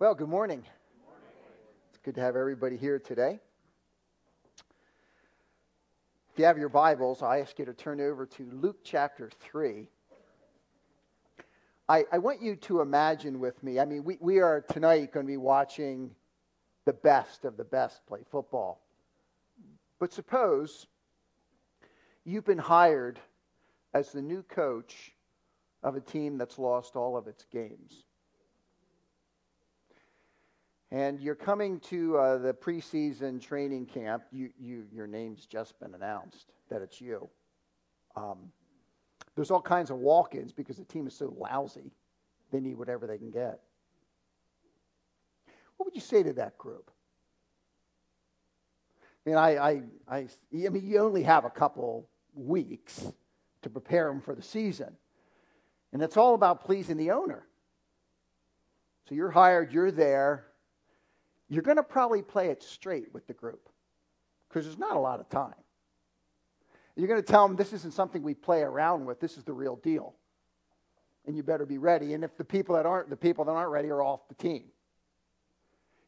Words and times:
Well, 0.00 0.16
good 0.16 0.28
morning. 0.28 0.64
It's 1.90 1.98
good 2.02 2.16
to 2.16 2.20
have 2.20 2.34
everybody 2.34 2.76
here 2.76 2.98
today. 2.98 3.38
If 6.32 6.38
you 6.38 6.46
have 6.46 6.58
your 6.58 6.68
Bibles, 6.68 7.22
I 7.22 7.38
ask 7.38 7.56
you 7.60 7.64
to 7.66 7.72
turn 7.72 8.00
over 8.00 8.26
to 8.26 8.50
Luke 8.54 8.78
chapter 8.82 9.30
3. 9.38 9.88
I, 11.88 12.04
I 12.10 12.18
want 12.18 12.42
you 12.42 12.56
to 12.56 12.80
imagine 12.80 13.38
with 13.38 13.62
me, 13.62 13.78
I 13.78 13.84
mean, 13.84 14.02
we, 14.02 14.18
we 14.20 14.40
are 14.40 14.62
tonight 14.62 15.12
going 15.12 15.26
to 15.26 15.32
be 15.32 15.36
watching 15.36 16.10
the 16.86 16.92
best 16.92 17.44
of 17.44 17.56
the 17.56 17.64
best 17.64 18.04
play 18.08 18.24
football. 18.32 18.84
But 20.00 20.12
suppose 20.12 20.88
you've 22.24 22.44
been 22.44 22.58
hired 22.58 23.20
as 23.94 24.10
the 24.10 24.22
new 24.22 24.42
coach 24.42 25.12
of 25.84 25.94
a 25.94 26.00
team 26.00 26.36
that's 26.36 26.58
lost 26.58 26.96
all 26.96 27.16
of 27.16 27.28
its 27.28 27.44
games 27.44 28.06
and 30.94 31.20
you're 31.20 31.34
coming 31.34 31.80
to 31.80 32.16
uh, 32.16 32.38
the 32.38 32.54
preseason 32.54 33.40
training 33.40 33.84
camp. 33.84 34.22
You, 34.30 34.50
you, 34.56 34.84
your 34.92 35.08
name's 35.08 35.44
just 35.44 35.76
been 35.80 35.92
announced 35.92 36.52
that 36.70 36.82
it's 36.82 37.00
you. 37.00 37.28
Um, 38.14 38.52
there's 39.34 39.50
all 39.50 39.60
kinds 39.60 39.90
of 39.90 39.96
walk 39.96 40.36
ins 40.36 40.52
because 40.52 40.76
the 40.76 40.84
team 40.84 41.08
is 41.08 41.14
so 41.14 41.34
lousy, 41.36 41.90
they 42.52 42.60
need 42.60 42.78
whatever 42.78 43.08
they 43.08 43.18
can 43.18 43.32
get. 43.32 43.58
What 45.76 45.86
would 45.86 45.96
you 45.96 46.00
say 46.00 46.22
to 46.22 46.32
that 46.34 46.56
group? 46.58 46.92
I 49.26 49.30
mean, 49.30 49.36
I, 49.36 49.56
I, 49.56 49.82
I, 50.08 50.28
I 50.64 50.68
mean, 50.68 50.86
you 50.86 51.00
only 51.00 51.24
have 51.24 51.44
a 51.44 51.50
couple 51.50 52.08
weeks 52.34 53.04
to 53.62 53.68
prepare 53.68 54.06
them 54.06 54.20
for 54.20 54.36
the 54.36 54.42
season. 54.42 54.94
And 55.92 56.02
it's 56.02 56.16
all 56.16 56.36
about 56.36 56.64
pleasing 56.64 56.98
the 56.98 57.10
owner. 57.10 57.48
So 59.08 59.16
you're 59.16 59.32
hired, 59.32 59.72
you're 59.72 59.90
there, 59.90 60.46
you're 61.48 61.62
going 61.62 61.76
to 61.76 61.82
probably 61.82 62.22
play 62.22 62.48
it 62.48 62.62
straight 62.62 63.12
with 63.12 63.26
the 63.26 63.34
group 63.34 63.68
because 64.48 64.64
there's 64.64 64.78
not 64.78 64.96
a 64.96 65.00
lot 65.00 65.20
of 65.20 65.28
time. 65.28 65.54
You're 66.96 67.08
going 67.08 67.20
to 67.20 67.26
tell 67.26 67.46
them 67.46 67.56
this 67.56 67.72
isn't 67.72 67.92
something 67.92 68.22
we 68.22 68.34
play 68.34 68.62
around 68.62 69.04
with. 69.04 69.20
This 69.20 69.36
is 69.36 69.44
the 69.44 69.52
real 69.52 69.76
deal. 69.76 70.14
And 71.26 71.36
you 71.36 71.42
better 71.42 71.66
be 71.66 71.78
ready. 71.78 72.14
And 72.14 72.22
if 72.22 72.36
the 72.36 72.44
people 72.44 72.76
that 72.76 72.86
aren't 72.86 73.10
the 73.10 73.16
people 73.16 73.44
that 73.46 73.52
aren't 73.52 73.70
ready 73.70 73.88
are 73.88 74.02
off 74.02 74.28
the 74.28 74.34
team. 74.34 74.64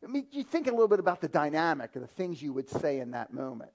I 0.05 0.08
mean, 0.08 0.27
you 0.30 0.44
think 0.44 0.69
a 0.69 0.70
little 0.70 0.88
bit 0.88 1.00
about 1.00 1.20
the 1.20 1.28
dynamic 1.28 1.96
of 1.96 2.02
the 2.02 2.08
things 2.08 2.41
you 2.41 2.52
would 2.52 2.68
say 2.68 3.00
in 3.00 3.11
that 3.12 3.33
moment. 3.33 3.72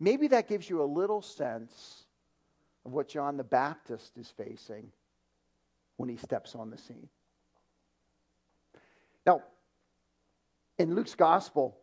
Maybe 0.00 0.28
that 0.28 0.48
gives 0.48 0.68
you 0.70 0.82
a 0.82 0.84
little 0.84 1.20
sense 1.20 2.04
of 2.86 2.92
what 2.92 3.08
John 3.08 3.36
the 3.36 3.44
Baptist 3.44 4.16
is 4.16 4.32
facing 4.36 4.90
when 5.96 6.08
he 6.08 6.16
steps 6.16 6.54
on 6.54 6.70
the 6.70 6.78
scene. 6.78 7.08
Now, 9.26 9.42
in 10.82 10.96
Luke's 10.96 11.14
gospel, 11.14 11.78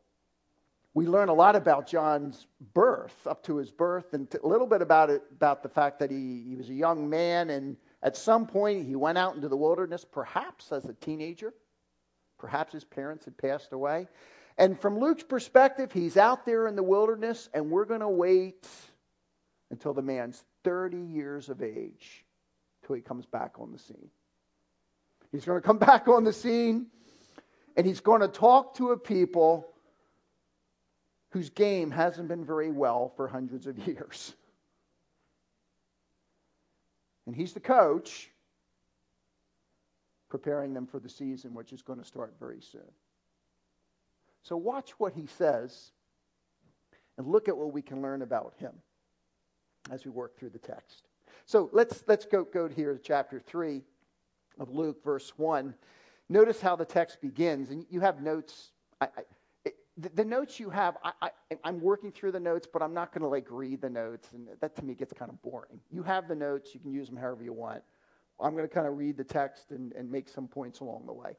we 0.94 1.08
learn 1.08 1.30
a 1.30 1.34
lot 1.34 1.56
about 1.56 1.88
John's 1.88 2.48
birth, 2.74 3.16
up 3.26 3.42
to 3.44 3.56
his 3.56 3.72
birth, 3.72 4.14
and 4.14 4.28
a 4.44 4.46
little 4.46 4.68
bit 4.68 4.82
about 4.82 5.10
it, 5.10 5.24
about 5.32 5.64
the 5.64 5.70
fact 5.70 6.00
that 6.00 6.12
he, 6.12 6.44
he 6.50 6.56
was 6.58 6.70
a 6.70 6.74
young 6.74 7.10
man, 7.10 7.50
and 7.50 7.78
at 8.04 8.18
some 8.18 8.46
point 8.46 8.86
he 8.86 8.98
went 8.98 9.18
out 9.18 9.36
into 9.36 9.48
the 9.48 9.56
wilderness, 9.56 10.06
perhaps 10.10 10.74
as 10.74 10.86
a 10.86 10.94
teenager. 10.94 11.54
Perhaps 12.38 12.74
his 12.74 12.84
parents 12.84 13.24
had 13.24 13.38
passed 13.38 13.72
away. 13.72 14.08
And 14.58 14.80
from 14.80 15.00
Luke's 15.00 15.24
perspective, 15.24 15.94
he's 15.94 16.18
out 16.18 16.46
there 16.46 16.68
in 16.68 16.76
the 16.76 16.84
wilderness, 16.84 17.48
and 17.54 17.72
we're 17.72 17.86
going 17.86 18.02
to 18.02 18.10
wait 18.10 18.68
until 19.72 19.94
the 19.94 20.02
man's 20.02 20.44
30 20.66 20.98
years 20.98 21.48
of 21.48 21.62
age 21.62 22.26
till 22.86 22.98
he 22.98 23.02
comes 23.02 23.26
back 23.26 23.60
on 23.60 23.72
the 23.72 23.80
scene. 23.80 24.10
He's 25.32 25.46
going 25.46 25.62
to 25.62 25.66
come 25.66 25.78
back 25.92 26.10
on 26.10 26.26
the 26.26 26.34
scene 26.34 26.88
and 27.80 27.88
he's 27.88 28.02
going 28.02 28.20
to 28.20 28.28
talk 28.28 28.76
to 28.76 28.92
a 28.92 28.98
people 28.98 29.66
whose 31.30 31.50
game 31.50 31.90
hasn't 31.90 32.28
been 32.28 32.44
very 32.44 32.72
well 32.72 33.14
for 33.16 33.26
hundreds 33.26 33.68
of 33.68 33.78
years. 33.88 34.34
And 37.26 37.34
he's 37.34 37.54
the 37.54 37.62
coach 37.62 38.30
preparing 40.28 40.74
them 40.74 40.88
for 40.88 41.00
the 41.00 41.08
season, 41.08 41.54
which 41.54 41.72
is 41.72 41.82
going 41.82 42.00
to 42.00 42.04
start 42.04 42.34
very 42.38 42.60
soon. 42.60 42.92
So 44.44 44.58
watch 44.58 44.92
what 44.98 45.14
he 45.14 45.28
says 45.38 45.92
and 47.18 47.26
look 47.28 47.48
at 47.48 47.56
what 47.56 47.72
we 47.72 47.82
can 47.82 48.02
learn 48.02 48.24
about 48.24 48.56
him 48.58 48.74
as 49.90 50.04
we 50.04 50.12
work 50.12 50.38
through 50.38 50.50
the 50.50 50.60
text. 50.60 51.08
So 51.46 51.70
let's, 51.72 52.04
let's 52.08 52.26
go, 52.26 52.44
go 52.44 52.68
here 52.68 52.92
to 52.92 53.00
chapter 53.00 53.40
3 53.40 53.82
of 54.60 54.70
Luke, 54.70 55.02
verse 55.02 55.32
1. 55.38 55.74
Notice 56.30 56.62
how 56.62 56.76
the 56.76 56.86
text 56.86 57.22
begins, 57.22 57.72
and 57.72 57.86
you 57.90 58.00
have 58.02 58.22
notes. 58.22 58.72
I, 59.02 59.08
I, 59.66 59.72
the, 59.98 60.24
notes 60.24 60.60
you 60.60 60.70
have, 60.70 60.96
I, 61.04 61.32
am 61.66 61.82
working 61.82 62.12
through 62.12 62.32
the 62.32 62.40
notes, 62.40 62.68
but 62.72 62.82
I'm 62.82 62.94
not 62.94 63.12
going 63.12 63.24
to 63.24 63.28
like 63.28 63.48
read 63.50 63.82
the 63.82 63.90
notes, 63.90 64.30
and 64.34 64.48
that 64.62 64.76
to 64.76 64.86
me 64.86 64.94
gets 64.94 65.12
kind 65.12 65.32
of 65.32 65.42
boring. 65.42 65.80
You 65.92 66.04
have 66.04 66.28
the 66.28 66.36
notes; 66.36 66.74
you 66.74 66.80
can 66.80 66.92
use 66.92 67.08
them 67.08 67.18
however 67.18 67.44
you 67.44 67.54
want. 67.54 67.82
I'm 68.40 68.54
going 68.54 68.68
to 68.68 68.74
kind 68.74 68.88
of 68.88 68.98
read 68.98 69.18
the 69.18 69.24
text 69.24 69.72
and, 69.72 69.92
and 69.94 70.10
make 70.10 70.30
some 70.30 70.48
points 70.48 70.80
along 70.80 71.08
the 71.08 71.14
way. 71.14 71.32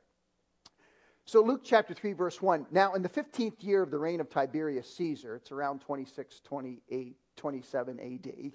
So, 1.24 1.42
Luke 1.42 1.62
chapter 1.64 1.94
3, 1.94 2.12
verse 2.12 2.42
1. 2.42 2.66
Now, 2.72 2.94
in 2.94 3.02
the 3.02 3.08
15th 3.08 3.62
year 3.62 3.82
of 3.82 3.90
the 3.90 3.98
reign 3.98 4.20
of 4.20 4.28
Tiberius 4.28 4.92
Caesar, 4.96 5.36
it's 5.36 5.52
around 5.52 5.80
26, 5.80 6.40
28, 6.40 7.16
27 7.36 8.00
AD, 8.00 8.52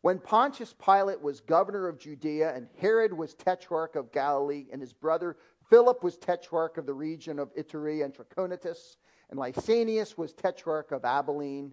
when 0.00 0.18
Pontius 0.18 0.72
Pilate 0.72 1.20
was 1.20 1.40
governor 1.40 1.88
of 1.88 1.98
Judea 1.98 2.54
and 2.54 2.68
Herod 2.78 3.12
was 3.12 3.34
tetrarch 3.34 3.96
of 3.96 4.12
Galilee 4.12 4.66
and 4.72 4.80
his 4.80 4.92
brother 4.92 5.36
Philip 5.68 6.02
was 6.02 6.16
tetrarch 6.16 6.78
of 6.78 6.86
the 6.86 6.94
region 6.94 7.38
of 7.38 7.54
Iturea 7.54 8.04
and 8.04 8.14
Trachonitis, 8.14 8.96
and 9.30 9.38
Lysanias 9.38 10.16
was 10.16 10.32
tetrarch 10.32 10.92
of 10.92 11.04
Abilene. 11.04 11.72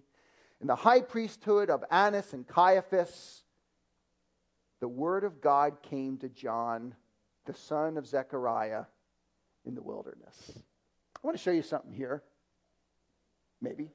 In 0.60 0.66
the 0.66 0.74
high 0.74 1.00
priesthood 1.00 1.70
of 1.70 1.84
Annas 1.90 2.32
and 2.32 2.46
Caiaphas, 2.46 3.44
the 4.80 4.88
word 4.88 5.24
of 5.24 5.40
God 5.40 5.82
came 5.82 6.18
to 6.18 6.28
John, 6.28 6.94
the 7.44 7.54
son 7.54 7.96
of 7.96 8.06
Zechariah, 8.06 8.84
in 9.64 9.74
the 9.74 9.82
wilderness. 9.82 10.52
I 11.16 11.20
want 11.22 11.36
to 11.36 11.42
show 11.42 11.52
you 11.52 11.62
something 11.62 11.92
here. 11.92 12.22
Maybe. 13.60 13.90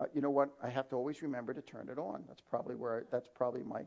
Uh, 0.00 0.06
you 0.12 0.20
know 0.20 0.30
what? 0.30 0.50
I 0.62 0.68
have 0.68 0.88
to 0.90 0.96
always 0.96 1.22
remember 1.22 1.54
to 1.54 1.62
turn 1.62 1.88
it 1.88 1.98
on. 1.98 2.24
That's 2.26 2.40
probably 2.40 2.74
where, 2.74 2.98
I, 2.98 3.00
that's 3.10 3.28
probably 3.34 3.62
my. 3.62 3.82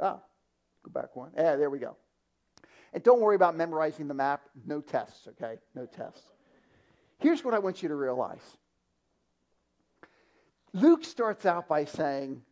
Ah, 0.00 0.20
go 0.82 0.90
back 0.90 1.14
one. 1.14 1.30
Yeah, 1.36 1.56
there 1.56 1.70
we 1.70 1.78
go. 1.78 1.96
And 2.94 3.02
don't 3.02 3.20
worry 3.20 3.34
about 3.34 3.56
memorizing 3.56 4.06
the 4.06 4.14
map. 4.14 4.48
No 4.64 4.80
tests, 4.80 5.26
okay? 5.28 5.56
No 5.74 5.84
tests. 5.84 6.22
Here's 7.18 7.44
what 7.44 7.52
I 7.52 7.58
want 7.58 7.82
you 7.82 7.88
to 7.88 7.94
realize 7.94 8.56
Luke 10.72 11.04
starts 11.04 11.44
out 11.44 11.68
by 11.68 11.84
saying, 11.84 12.42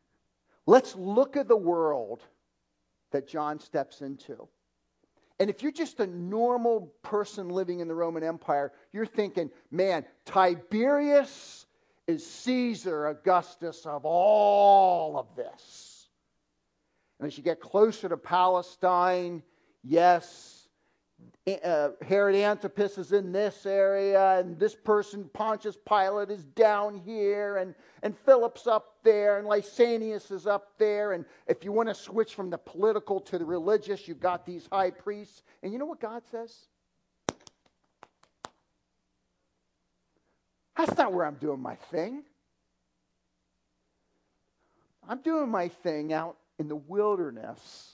let's 0.66 0.94
look 0.94 1.36
at 1.36 1.48
the 1.48 1.56
world 1.56 2.22
that 3.12 3.28
John 3.28 3.60
steps 3.60 4.00
into. 4.00 4.48
And 5.40 5.50
if 5.50 5.62
you're 5.62 5.72
just 5.72 6.00
a 6.00 6.06
normal 6.06 6.92
person 7.02 7.48
living 7.48 7.80
in 7.80 7.88
the 7.88 7.94
Roman 7.94 8.22
Empire, 8.22 8.72
you're 8.92 9.06
thinking, 9.06 9.50
man, 9.70 10.04
Tiberius 10.24 11.66
is 12.06 12.24
Caesar 12.24 13.08
Augustus 13.08 13.86
of 13.86 14.04
all 14.04 15.18
of 15.18 15.34
this. 15.36 16.06
And 17.18 17.26
as 17.26 17.36
you 17.36 17.42
get 17.42 17.60
closer 17.60 18.08
to 18.08 18.16
Palestine, 18.16 19.42
Yes, 19.84 20.68
uh, 21.64 21.90
Herod 22.06 22.36
Antipas 22.36 22.98
is 22.98 23.12
in 23.12 23.32
this 23.32 23.66
area, 23.66 24.38
and 24.38 24.58
this 24.58 24.76
person, 24.76 25.28
Pontius 25.32 25.76
Pilate, 25.76 26.30
is 26.30 26.44
down 26.44 27.00
here, 27.04 27.56
and, 27.56 27.74
and 28.04 28.16
Philip's 28.16 28.68
up 28.68 28.96
there, 29.02 29.38
and 29.38 29.46
Lysanias 29.46 30.30
is 30.30 30.46
up 30.46 30.78
there. 30.78 31.12
And 31.12 31.24
if 31.48 31.64
you 31.64 31.72
want 31.72 31.88
to 31.88 31.94
switch 31.94 32.34
from 32.34 32.48
the 32.48 32.58
political 32.58 33.18
to 33.20 33.38
the 33.38 33.44
religious, 33.44 34.06
you've 34.06 34.20
got 34.20 34.46
these 34.46 34.68
high 34.70 34.90
priests. 34.90 35.42
And 35.62 35.72
you 35.72 35.78
know 35.80 35.86
what 35.86 36.00
God 36.00 36.22
says? 36.30 36.66
That's 40.76 40.96
not 40.96 41.12
where 41.12 41.26
I'm 41.26 41.34
doing 41.34 41.60
my 41.60 41.74
thing. 41.74 42.22
I'm 45.08 45.20
doing 45.20 45.50
my 45.50 45.68
thing 45.68 46.12
out 46.12 46.36
in 46.60 46.68
the 46.68 46.76
wilderness 46.76 47.91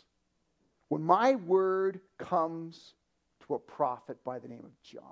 when 0.89 1.03
my 1.03 1.35
word 1.35 2.01
comes 2.19 2.95
to 3.47 3.55
a 3.55 3.59
prophet 3.59 4.19
by 4.25 4.39
the 4.39 4.49
name 4.49 4.65
of 4.65 4.83
John, 4.83 5.03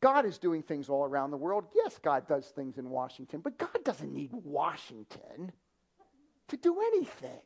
God 0.00 0.26
is 0.26 0.38
doing 0.38 0.62
things 0.62 0.88
all 0.88 1.04
around 1.04 1.30
the 1.30 1.36
world. 1.36 1.64
Yes, 1.74 1.98
God 1.98 2.28
does 2.28 2.46
things 2.46 2.78
in 2.78 2.90
Washington, 2.90 3.40
but 3.40 3.58
God 3.58 3.82
doesn't 3.84 4.12
need 4.12 4.30
Washington 4.32 5.52
to 6.48 6.56
do 6.56 6.80
anything. 6.80 7.40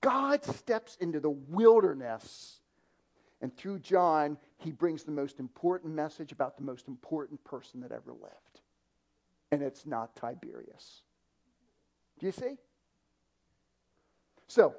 God 0.00 0.44
steps 0.44 0.96
into 1.00 1.18
the 1.18 1.30
wilderness, 1.30 2.60
and 3.40 3.56
through 3.56 3.80
John, 3.80 4.36
he 4.58 4.70
brings 4.70 5.02
the 5.02 5.10
most 5.10 5.40
important 5.40 5.94
message 5.94 6.30
about 6.30 6.56
the 6.56 6.62
most 6.62 6.86
important 6.88 7.42
person 7.42 7.80
that 7.80 7.90
ever 7.90 8.12
lived. 8.12 8.60
And 9.50 9.62
it's 9.62 9.86
not 9.86 10.14
Tiberius. 10.14 11.02
Do 12.18 12.26
you 12.26 12.32
see? 12.32 12.56
So, 14.46 14.74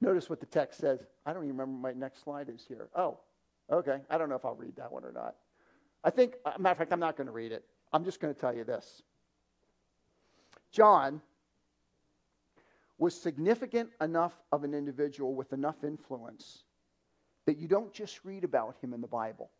notice 0.00 0.30
what 0.30 0.40
the 0.40 0.46
text 0.46 0.80
says. 0.80 1.00
I 1.24 1.32
don't 1.32 1.44
even 1.44 1.56
remember 1.56 1.88
my 1.88 1.92
next 1.92 2.22
slide 2.22 2.48
is 2.48 2.64
here. 2.66 2.88
Oh, 2.94 3.18
okay. 3.70 3.98
I 4.08 4.18
don't 4.18 4.28
know 4.28 4.36
if 4.36 4.44
I'll 4.44 4.54
read 4.54 4.76
that 4.76 4.90
one 4.90 5.04
or 5.04 5.12
not. 5.12 5.34
I 6.04 6.10
think, 6.10 6.34
uh, 6.44 6.52
matter 6.58 6.72
of 6.72 6.78
fact, 6.78 6.92
I'm 6.92 7.00
not 7.00 7.16
going 7.16 7.26
to 7.26 7.32
read 7.32 7.52
it. 7.52 7.64
I'm 7.92 8.04
just 8.04 8.20
going 8.20 8.32
to 8.32 8.40
tell 8.40 8.54
you 8.54 8.64
this. 8.64 9.02
John 10.70 11.20
was 12.98 13.14
significant 13.20 13.90
enough 14.00 14.40
of 14.52 14.64
an 14.64 14.72
individual 14.72 15.34
with 15.34 15.52
enough 15.52 15.84
influence 15.84 16.64
that 17.44 17.58
you 17.58 17.68
don't 17.68 17.92
just 17.92 18.24
read 18.24 18.44
about 18.44 18.76
him 18.82 18.92
in 18.92 19.00
the 19.00 19.06
Bible. 19.06 19.50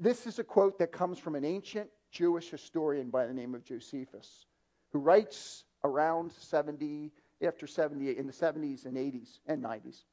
This 0.00 0.26
is 0.26 0.38
a 0.38 0.44
quote 0.44 0.78
that 0.78 0.92
comes 0.92 1.18
from 1.18 1.34
an 1.34 1.44
ancient 1.44 1.90
Jewish 2.10 2.50
historian 2.50 3.10
by 3.10 3.26
the 3.26 3.34
name 3.34 3.54
of 3.54 3.64
Josephus, 3.64 4.46
who 4.94 5.00
writes 5.00 5.64
around 5.82 6.32
70, 6.32 7.10
after 7.42 7.66
70, 7.66 8.16
in 8.16 8.26
the 8.28 8.32
70s 8.32 8.86
and 8.86 8.96
80s 8.96 9.40
and 9.46 9.62
90s. 9.62 10.04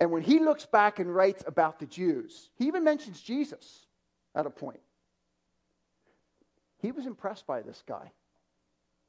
And 0.00 0.10
when 0.10 0.22
he 0.22 0.40
looks 0.40 0.66
back 0.66 0.98
and 0.98 1.14
writes 1.14 1.44
about 1.46 1.78
the 1.78 1.86
Jews, 1.86 2.50
he 2.56 2.66
even 2.66 2.82
mentions 2.82 3.20
Jesus 3.20 3.86
at 4.34 4.46
a 4.46 4.50
point. 4.50 4.80
He 6.78 6.90
was 6.90 7.06
impressed 7.06 7.46
by 7.46 7.62
this 7.62 7.84
guy. 7.86 8.10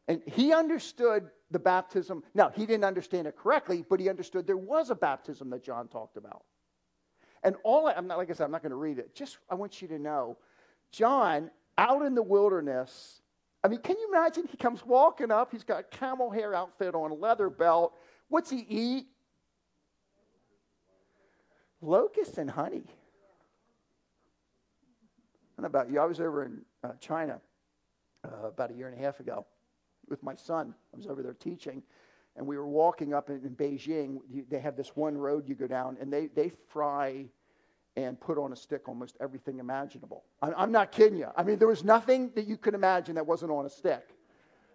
And 0.07 0.21
he 0.27 0.53
understood 0.53 1.31
the 1.49 1.59
baptism. 1.59 2.23
Now, 2.35 2.49
he 2.49 2.67
didn't 2.67 2.85
understand 2.85 3.25
it 3.25 3.35
correctly, 3.35 3.83
but 3.89 3.99
he 3.99 4.07
understood 4.07 4.45
there 4.45 4.55
was 4.55 4.91
a 4.91 4.95
baptism 4.95 5.49
that 5.49 5.63
John 5.63 5.87
talked 5.87 6.17
about. 6.17 6.43
And 7.43 7.55
all 7.63 7.87
I, 7.87 7.93
am 7.93 8.05
not, 8.05 8.19
like 8.19 8.29
I 8.29 8.33
said, 8.33 8.43
I'm 8.43 8.51
not 8.51 8.61
going 8.61 8.69
to 8.71 8.75
read 8.75 8.99
it. 8.99 9.15
Just, 9.15 9.39
I 9.49 9.55
want 9.55 9.81
you 9.81 9.87
to 9.87 9.97
know, 9.97 10.37
John, 10.91 11.49
out 11.77 12.03
in 12.03 12.13
the 12.13 12.21
wilderness, 12.21 13.20
I 13.63 13.67
mean, 13.67 13.79
can 13.81 13.95
you 13.97 14.09
imagine? 14.09 14.47
He 14.49 14.57
comes 14.57 14.85
walking 14.85 15.31
up, 15.31 15.51
he's 15.51 15.63
got 15.63 15.79
a 15.79 15.83
camel 15.83 16.31
hair 16.31 16.55
outfit 16.55 16.95
on, 16.95 17.11
a 17.11 17.13
leather 17.13 17.49
belt. 17.49 17.93
What's 18.27 18.49
he 18.49 18.65
eat? 18.67 19.05
Locusts 21.81 22.37
and 22.37 22.49
honey. 22.49 22.83
I 25.57 25.61
don't 25.61 25.63
know 25.63 25.67
about 25.67 25.91
you. 25.91 25.99
I 25.99 26.05
was 26.05 26.19
over 26.19 26.43
in 26.45 26.61
uh, 26.83 26.93
China 26.99 27.39
uh, 28.25 28.47
about 28.47 28.71
a 28.71 28.73
year 28.73 28.87
and 28.87 28.97
a 28.97 29.01
half 29.01 29.19
ago 29.19 29.45
with 30.07 30.23
my 30.23 30.35
son. 30.35 30.73
I 30.93 30.97
was 30.97 31.07
over 31.07 31.21
there 31.21 31.33
teaching, 31.33 31.83
and 32.35 32.47
we 32.47 32.57
were 32.57 32.67
walking 32.67 33.13
up 33.13 33.29
in, 33.29 33.43
in 33.43 33.55
Beijing. 33.55 34.19
You, 34.29 34.45
they 34.49 34.59
have 34.59 34.75
this 34.75 34.95
one 34.95 35.17
road 35.17 35.47
you 35.47 35.55
go 35.55 35.67
down, 35.67 35.97
and 35.99 36.11
they, 36.11 36.27
they 36.27 36.51
fry 36.69 37.25
and 37.95 38.19
put 38.19 38.37
on 38.37 38.53
a 38.53 38.55
stick 38.55 38.87
almost 38.87 39.17
everything 39.19 39.59
imaginable. 39.59 40.23
I'm, 40.41 40.71
not 40.71 40.91
kidding 40.91 41.19
you. 41.19 41.27
I 41.35 41.43
mean, 41.43 41.59
there 41.59 41.67
was 41.67 41.83
nothing 41.83 42.31
that 42.35 42.47
you 42.47 42.57
could 42.57 42.73
imagine 42.73 43.15
that 43.15 43.27
wasn't 43.27 43.51
on 43.51 43.65
a 43.65 43.69
stick. 43.69 44.15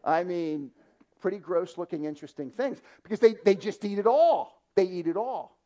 I 0.04 0.22
mean, 0.22 0.70
pretty 1.20 1.38
gross 1.38 1.78
looking, 1.78 2.04
interesting 2.04 2.50
things 2.50 2.78
because 3.02 3.18
they, 3.18 3.34
they 3.44 3.54
just 3.54 3.84
eat 3.84 3.98
it 3.98 4.06
all. 4.06 4.62
They 4.74 4.84
eat 4.84 5.06
it 5.06 5.16
all. 5.16 5.56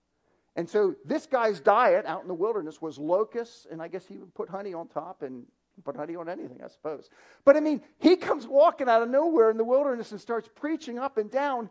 And 0.56 0.69
so 0.69 0.94
this 1.05 1.26
guy's 1.26 1.61
diet 1.61 2.06
out 2.06 2.23
in 2.23 2.29
the 2.29 2.35
wilderness 2.35 2.81
was 2.81 2.99
locusts, 2.99 3.67
and 3.70 3.81
I 3.81 3.88
guess 3.88 4.06
he 4.06 4.17
would 4.17 4.35
put 4.35 4.49
honey 4.49 4.75
on 4.75 4.88
top 4.88 5.23
and 5.23 5.44
put 5.85 5.97
honey 5.97 6.17
on 6.17 6.29
anything, 6.29 6.61
I 6.64 6.69
suppose. 6.69 7.08
But 7.44 7.56
I 7.56 7.61
mean, 7.61 7.81
he 7.99 8.17
comes 8.17 8.47
walking 8.47 8.88
out 8.88 9.02
of 9.02 9.08
nowhere 9.08 9.50
in 9.50 9.56
the 9.56 9.64
wilderness 9.64 10.12
and 10.12 10.20
starts 10.20 10.49
preaching 10.55 10.99
up 10.99 11.19
and 11.19 11.31
down. 11.31 11.70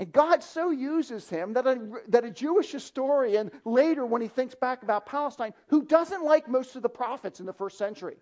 And 0.00 0.10
God 0.10 0.42
so 0.42 0.70
uses 0.70 1.28
him 1.28 1.52
that 1.52 1.66
a, 1.66 1.78
that 2.08 2.24
a 2.24 2.30
Jewish 2.30 2.72
historian 2.72 3.50
later, 3.66 4.06
when 4.06 4.22
he 4.22 4.28
thinks 4.28 4.54
back 4.54 4.82
about 4.82 5.04
Palestine, 5.04 5.52
who 5.68 5.84
doesn't 5.84 6.24
like 6.24 6.48
most 6.48 6.74
of 6.74 6.80
the 6.80 6.88
prophets 6.88 7.38
in 7.38 7.44
the 7.44 7.52
first 7.52 7.76
century, 7.76 8.16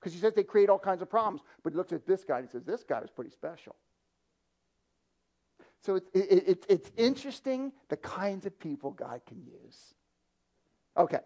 because 0.00 0.12
he 0.12 0.18
says 0.18 0.34
they 0.34 0.42
create 0.42 0.68
all 0.68 0.80
kinds 0.80 1.00
of 1.00 1.08
problems, 1.08 1.42
but 1.62 1.72
he 1.72 1.76
looks 1.76 1.92
at 1.92 2.04
this 2.08 2.24
guy 2.24 2.38
and 2.38 2.48
he 2.48 2.50
says, 2.50 2.64
This 2.64 2.82
guy 2.82 2.98
was 2.98 3.08
pretty 3.08 3.30
special. 3.30 3.76
So 5.82 5.94
it, 5.94 6.04
it, 6.12 6.48
it, 6.48 6.66
it's 6.68 6.90
interesting 6.96 7.70
the 7.88 7.96
kinds 7.96 8.44
of 8.44 8.58
people 8.58 8.90
God 8.90 9.20
can 9.24 9.44
use. 9.44 9.94
Okay, 10.96 11.20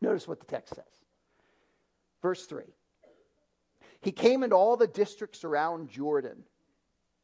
notice 0.00 0.28
what 0.28 0.38
the 0.38 0.46
text 0.46 0.76
says. 0.76 0.84
Verse 2.22 2.46
3 2.46 2.62
He 4.02 4.12
came 4.12 4.44
into 4.44 4.54
all 4.54 4.76
the 4.76 4.86
districts 4.86 5.42
around 5.42 5.90
Jordan, 5.90 6.44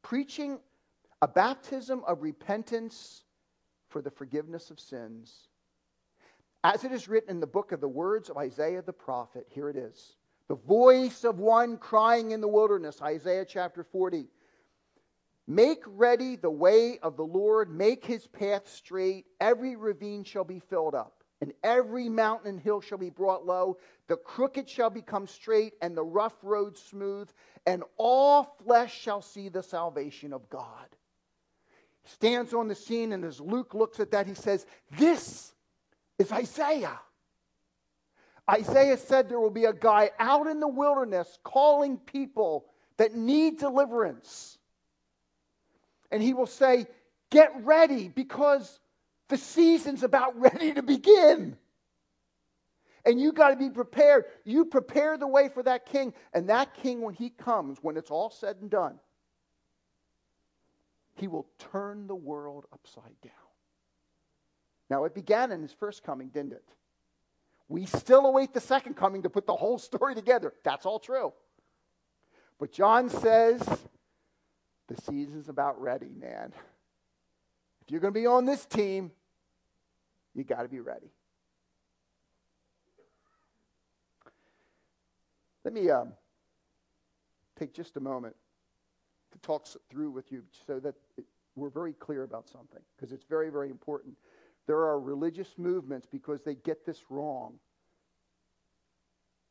preaching 0.03 0.59
a 1.23 1.29
baptism 1.29 2.03
of 2.05 2.21
repentance 2.21 3.23
for 3.89 4.03
the 4.03 4.11
forgiveness 4.11 4.71
of 4.71 4.81
sins. 4.81 5.47
As 6.65 6.83
it 6.83 6.91
is 6.91 7.07
written 7.07 7.31
in 7.31 7.41
the 7.41 7.47
book 7.47 7.71
of 7.71 7.81
the 7.81 7.89
words 7.89 8.29
of 8.29 8.37
Isaiah 8.37 8.83
the 8.83 8.93
prophet, 8.93 9.47
here 9.49 9.71
it 9.71 9.77
is. 9.77 10.17
The 10.49 10.57
voice 10.57 11.23
of 11.23 11.39
one 11.39 11.77
crying 11.77 12.33
in 12.33 12.41
the 12.41 12.49
wilderness, 12.49 13.01
Isaiah 13.01 13.45
chapter 13.45 13.85
40. 13.85 14.27
Make 15.47 15.83
ready 15.87 16.35
the 16.35 16.51
way 16.51 16.99
of 16.99 17.17
the 17.17 17.25
Lord, 17.25 17.71
make 17.71 18.05
his 18.05 18.27
path 18.27 18.69
straight. 18.69 19.27
Every 19.41 19.77
ravine 19.77 20.25
shall 20.25 20.45
be 20.45 20.59
filled 20.59 20.95
up, 20.97 21.23
and 21.41 21.53
every 21.63 22.09
mountain 22.09 22.49
and 22.49 22.61
hill 22.61 22.81
shall 22.81 22.99
be 22.99 23.11
brought 23.11 23.47
low. 23.47 23.79
The 24.09 24.17
crooked 24.17 24.69
shall 24.69 24.91
become 24.91 25.29
straight, 25.29 25.75
and 25.83 25.97
the 25.97 26.05
rough 26.05 26.37
road 26.43 26.77
smooth, 26.77 27.31
and 27.65 27.85
all 27.97 28.57
flesh 28.65 29.01
shall 29.01 29.23
see 29.23 29.49
the 29.49 29.63
salvation 29.63 30.33
of 30.33 30.49
God 30.51 30.89
stands 32.05 32.53
on 32.53 32.69
the 32.69 32.75
scene, 32.75 33.13
and 33.13 33.25
as 33.25 33.41
Luke 33.41 33.75
looks 33.75 34.01
at 34.01 34.11
that, 34.13 34.27
he 34.27 34.35
says, 34.35 34.67
This 34.91 35.53
is 36.19 36.33
Isaiah. 36.33 36.99
Isaiah 38.51 38.97
said 38.97 39.29
there 39.29 39.41
will 39.41 39.51
be 39.51 39.67
a 39.67 39.73
guy 39.73 40.11
out 40.19 40.47
in 40.47 40.61
the 40.61 40.69
wilderness 40.69 41.39
calling 41.45 41.97
people 41.97 42.67
that 42.97 43.15
need 43.15 43.59
deliverance. 43.59 44.59
And 46.11 46.23
he 46.23 46.35
will 46.35 46.47
say, 46.47 46.87
Get 47.31 47.53
ready 47.65 48.09
because 48.09 48.81
the 49.29 49.39
season's 49.39 50.03
about 50.03 50.39
ready 50.41 50.75
to 50.75 50.83
begin. 50.83 51.57
And 53.05 53.21
you 53.21 53.33
got 53.33 53.51
to 53.51 53.57
be 53.57 53.71
prepared. 53.71 54.27
You 54.45 54.65
prepare 54.65 55.17
the 55.17 55.27
way 55.27 55.49
for 55.49 55.63
that 55.65 55.87
king. 55.87 56.15
And 56.33 56.49
that 56.49 56.75
king, 56.75 57.01
when 57.01 57.15
he 57.15 57.31
comes, 57.31 57.79
when 57.83 57.97
it's 57.97 58.11
all 58.11 58.31
said 58.31 58.59
and 58.61 58.71
done, 58.71 59.01
he 61.23 61.29
will 61.29 61.47
turn 61.71 62.09
the 62.09 62.17
world 62.17 62.67
upside 62.73 63.21
down. 63.23 63.33
Now, 64.91 65.05
it 65.05 65.15
began 65.15 65.53
in 65.53 65.63
his 65.63 65.73
first 65.73 66.03
coming, 66.03 66.31
didn't 66.31 66.53
it? 66.53 66.69
We 67.69 67.87
still 67.87 68.27
await 68.27 68.53
the 68.53 68.61
second 68.61 68.95
coming 68.95 69.23
to 69.23 69.31
put 69.31 69.47
the 69.47 69.55
whole 69.55 69.79
story 69.91 70.17
together. 70.17 70.53
That's 70.65 70.85
all 70.85 70.99
true. 70.99 71.33
But 72.59 72.73
John 72.73 73.09
says 73.09 73.63
the 74.89 75.01
season's 75.01 75.49
about 75.49 75.81
ready, 75.81 76.11
man. 76.19 76.53
If 77.83 77.93
you're 77.93 78.01
going 78.01 78.13
to 78.13 78.21
be 78.21 78.27
on 78.27 78.45
this 78.45 78.67
team, 78.67 79.13
you 80.35 80.43
got 80.43 80.63
to 80.63 80.69
be 80.69 80.81
ready. 80.81 81.13
Let 85.65 85.73
me 85.73 85.89
um, 85.89 86.15
take 87.57 87.75
just 87.75 87.97
a 87.97 88.01
moment 88.01 88.35
to 89.33 89.39
talk 89.39 89.67
through 89.91 90.11
with 90.11 90.31
you 90.31 90.43
so 90.67 90.79
that 90.81 90.95
we're 91.57 91.71
very 91.71 91.93
clear 91.93 92.23
about 92.23 92.49
something, 92.49 92.81
because 92.97 93.13
it's 93.13 93.25
very, 93.25 93.51
very 93.51 93.71
important. 93.71 94.17
There 94.67 94.79
are 94.79 95.01
religious 95.01 95.55
movements 95.59 96.07
because 96.11 96.43
they 96.43 96.55
get 96.55 96.87
this 96.87 97.05
wrong, 97.11 97.55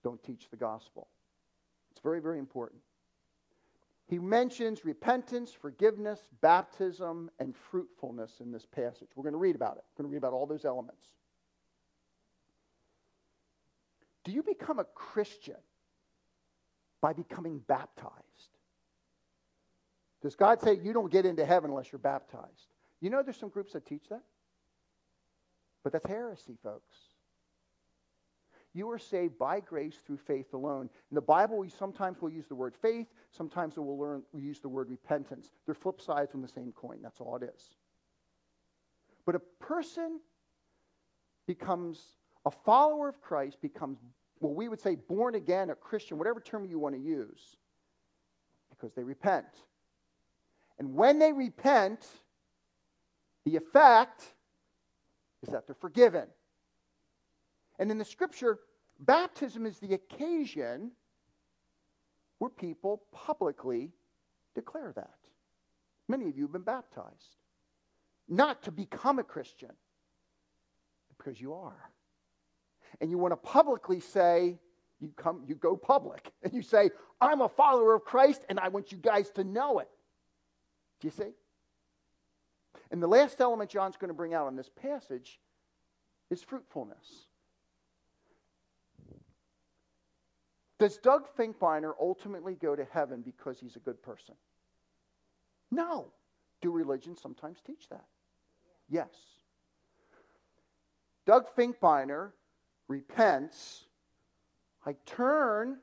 don't 0.03 0.23
teach 0.23 0.49
the 0.49 0.57
gospel. 0.57 1.07
It's 1.91 2.01
very, 2.01 2.21
very 2.21 2.39
important. 2.39 2.81
He 4.07 4.19
mentions 4.19 4.83
repentance, 4.83 5.51
forgiveness, 5.53 6.19
baptism, 6.41 7.29
and 7.39 7.55
fruitfulness 7.55 8.39
in 8.41 8.51
this 8.51 8.65
passage. 8.65 9.07
We're 9.15 9.23
going 9.23 9.33
to 9.33 9.39
read 9.39 9.55
about 9.55 9.77
it. 9.77 9.83
We're 9.95 10.03
going 10.03 10.11
to 10.11 10.13
read 10.13 10.17
about 10.17 10.33
all 10.33 10.45
those 10.45 10.65
elements. 10.65 11.05
Do 14.23 14.31
you 14.31 14.43
become 14.43 14.79
a 14.79 14.83
Christian 14.83 15.55
by 16.99 17.13
becoming 17.13 17.59
baptized? 17.67 18.50
Does 20.21 20.35
God 20.35 20.61
say 20.61 20.79
you 20.81 20.93
don't 20.93 21.11
get 21.11 21.25
into 21.25 21.45
heaven 21.45 21.71
unless 21.71 21.91
you're 21.91 21.99
baptized? 21.99 22.73
You 22.99 23.09
know 23.09 23.23
there's 23.23 23.37
some 23.37 23.49
groups 23.49 23.73
that 23.73 23.85
teach 23.85 24.07
that? 24.09 24.21
But 25.83 25.93
that's 25.93 26.07
heresy, 26.07 26.57
folks. 26.63 26.97
You 28.73 28.89
are 28.91 28.99
saved 28.99 29.37
by 29.37 29.59
grace 29.59 29.95
through 30.05 30.17
faith 30.17 30.53
alone. 30.53 30.89
In 31.09 31.15
the 31.15 31.21
Bible, 31.21 31.57
we 31.57 31.69
sometimes 31.69 32.21
will 32.21 32.29
use 32.29 32.47
the 32.47 32.55
word 32.55 32.75
faith, 32.81 33.07
sometimes 33.31 33.77
we'll 33.77 33.97
learn 33.97 34.23
we 34.31 34.41
use 34.41 34.59
the 34.59 34.69
word 34.69 34.89
repentance. 34.89 35.49
They're 35.65 35.75
flip 35.75 35.99
sides 35.99 36.33
on 36.35 36.41
the 36.41 36.47
same 36.47 36.71
coin. 36.71 36.99
That's 37.01 37.19
all 37.19 37.35
it 37.35 37.43
is. 37.43 37.75
But 39.25 39.35
a 39.35 39.39
person 39.59 40.19
becomes 41.47 41.99
a 42.45 42.51
follower 42.51 43.09
of 43.09 43.21
Christ, 43.21 43.61
becomes 43.61 43.97
well, 44.39 44.53
we 44.53 44.69
would 44.69 44.81
say 44.81 44.95
born 44.95 45.35
again, 45.35 45.69
a 45.69 45.75
Christian, 45.75 46.17
whatever 46.17 46.39
term 46.39 46.65
you 46.65 46.79
want 46.79 46.95
to 46.95 47.01
use, 47.01 47.57
because 48.71 48.93
they 48.93 49.03
repent. 49.03 49.45
And 50.81 50.95
when 50.95 51.19
they 51.19 51.31
repent, 51.31 52.07
the 53.45 53.55
effect 53.55 54.23
is 55.43 55.49
that 55.49 55.67
they're 55.67 55.75
forgiven. 55.75 56.25
And 57.77 57.91
in 57.91 57.99
the 57.99 58.03
scripture, 58.03 58.57
baptism 58.99 59.67
is 59.67 59.77
the 59.77 59.93
occasion 59.93 60.89
where 62.39 62.49
people 62.49 63.03
publicly 63.11 63.91
declare 64.55 64.91
that. 64.95 65.13
Many 66.07 66.27
of 66.29 66.35
you 66.35 66.45
have 66.45 66.51
been 66.51 66.63
baptized. 66.63 67.35
Not 68.27 68.63
to 68.63 68.71
become 68.71 69.19
a 69.19 69.23
Christian, 69.23 69.73
because 71.15 71.39
you 71.39 71.53
are. 71.53 71.91
And 72.99 73.11
you 73.11 73.19
want 73.19 73.33
to 73.33 73.37
publicly 73.37 73.99
say, 73.99 74.57
you 74.99 75.11
come, 75.15 75.43
you 75.45 75.53
go 75.53 75.77
public, 75.77 76.31
and 76.43 76.51
you 76.51 76.63
say, 76.63 76.89
I'm 77.21 77.41
a 77.41 77.49
follower 77.49 77.93
of 77.93 78.03
Christ, 78.03 78.45
and 78.49 78.59
I 78.59 78.69
want 78.69 78.91
you 78.91 78.97
guys 78.97 79.29
to 79.35 79.43
know 79.43 79.77
it. 79.77 79.87
Do 81.01 81.07
you 81.07 81.11
see? 81.11 81.31
And 82.91 83.01
the 83.01 83.07
last 83.07 83.41
element 83.41 83.69
John's 83.69 83.97
going 83.97 84.09
to 84.09 84.13
bring 84.13 84.33
out 84.33 84.47
in 84.47 84.55
this 84.55 84.69
passage 84.69 85.39
is 86.29 86.41
fruitfulness. 86.41 87.25
Does 90.79 90.97
Doug 90.97 91.27
Finkbeiner 91.37 91.93
ultimately 91.99 92.55
go 92.55 92.75
to 92.75 92.85
heaven 92.91 93.21
because 93.21 93.59
he's 93.59 93.75
a 93.75 93.79
good 93.79 94.01
person? 94.01 94.35
No. 95.69 96.07
Do 96.61 96.71
religions 96.71 97.19
sometimes 97.21 97.59
teach 97.65 97.89
that? 97.89 98.05
Yes. 98.89 99.09
Doug 101.25 101.45
Finkbeiner 101.55 102.31
repents. 102.87 103.85
I 104.85 104.95
turn 105.05 105.77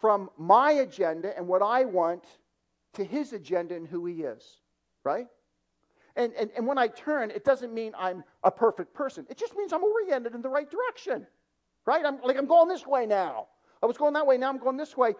from 0.00 0.30
my 0.38 0.72
agenda 0.72 1.36
and 1.36 1.46
what 1.46 1.62
I 1.62 1.84
want 1.84 2.24
to 2.94 3.04
his 3.04 3.32
agenda 3.32 3.74
and 3.74 3.86
who 3.86 4.06
he 4.06 4.22
is, 4.22 4.60
right? 5.04 5.26
And, 6.16 6.32
and, 6.34 6.50
and 6.56 6.66
when 6.66 6.78
I 6.78 6.88
turn, 6.88 7.30
it 7.30 7.44
doesn't 7.44 7.72
mean 7.72 7.92
I'm 7.96 8.24
a 8.42 8.50
perfect 8.50 8.94
person. 8.94 9.26
It 9.30 9.38
just 9.38 9.56
means 9.56 9.72
I'm 9.72 9.84
oriented 9.84 10.34
in 10.34 10.42
the 10.42 10.48
right 10.48 10.68
direction, 10.70 11.26
right? 11.86 12.04
I'm 12.04 12.20
like, 12.22 12.36
I'm 12.36 12.46
going 12.46 12.68
this 12.68 12.86
way 12.86 13.06
now. 13.06 13.46
I 13.82 13.86
was 13.86 13.96
going 13.96 14.14
that 14.14 14.26
way, 14.26 14.36
now 14.36 14.48
I'm 14.48 14.58
going 14.58 14.76
this 14.76 14.96
way. 14.96 15.14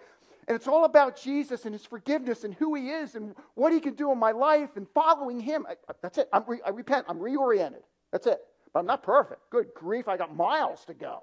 And 0.48 0.56
it's 0.56 0.66
all 0.66 0.84
about 0.84 1.20
Jesus 1.20 1.64
and 1.64 1.72
his 1.72 1.86
forgiveness 1.86 2.44
and 2.44 2.52
who 2.54 2.74
he 2.74 2.90
is 2.90 3.14
and 3.14 3.34
what 3.54 3.72
he 3.72 3.78
can 3.78 3.94
do 3.94 4.10
in 4.10 4.18
my 4.18 4.32
life 4.32 4.70
and 4.76 4.86
following 4.92 5.38
him. 5.38 5.64
I, 5.68 5.74
that's 6.02 6.18
it. 6.18 6.28
Re, 6.46 6.58
I 6.66 6.70
repent. 6.70 7.06
I'm 7.08 7.18
reoriented. 7.18 7.82
That's 8.10 8.26
it. 8.26 8.40
But 8.72 8.80
I'm 8.80 8.86
not 8.86 9.02
perfect. 9.02 9.48
Good 9.50 9.68
grief, 9.74 10.08
I 10.08 10.16
got 10.16 10.34
miles 10.34 10.84
to 10.86 10.94
go. 10.94 11.22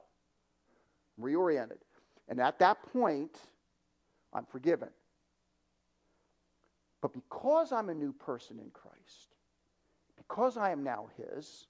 I'm 1.18 1.26
reoriented. 1.26 1.80
And 2.30 2.40
at 2.40 2.60
that 2.60 2.78
point, 2.94 3.38
I'm 4.34 4.46
forgiven. 4.46 4.90
But 7.02 7.14
because 7.14 7.72
I'm 7.72 7.90
a 7.90 7.94
new 7.94 8.14
person 8.14 8.60
in 8.60 8.70
Christ, 8.72 9.36
because 10.16 10.58
I 10.58 10.72
am 10.72 10.84
now 10.84 11.08
his, 11.18 11.68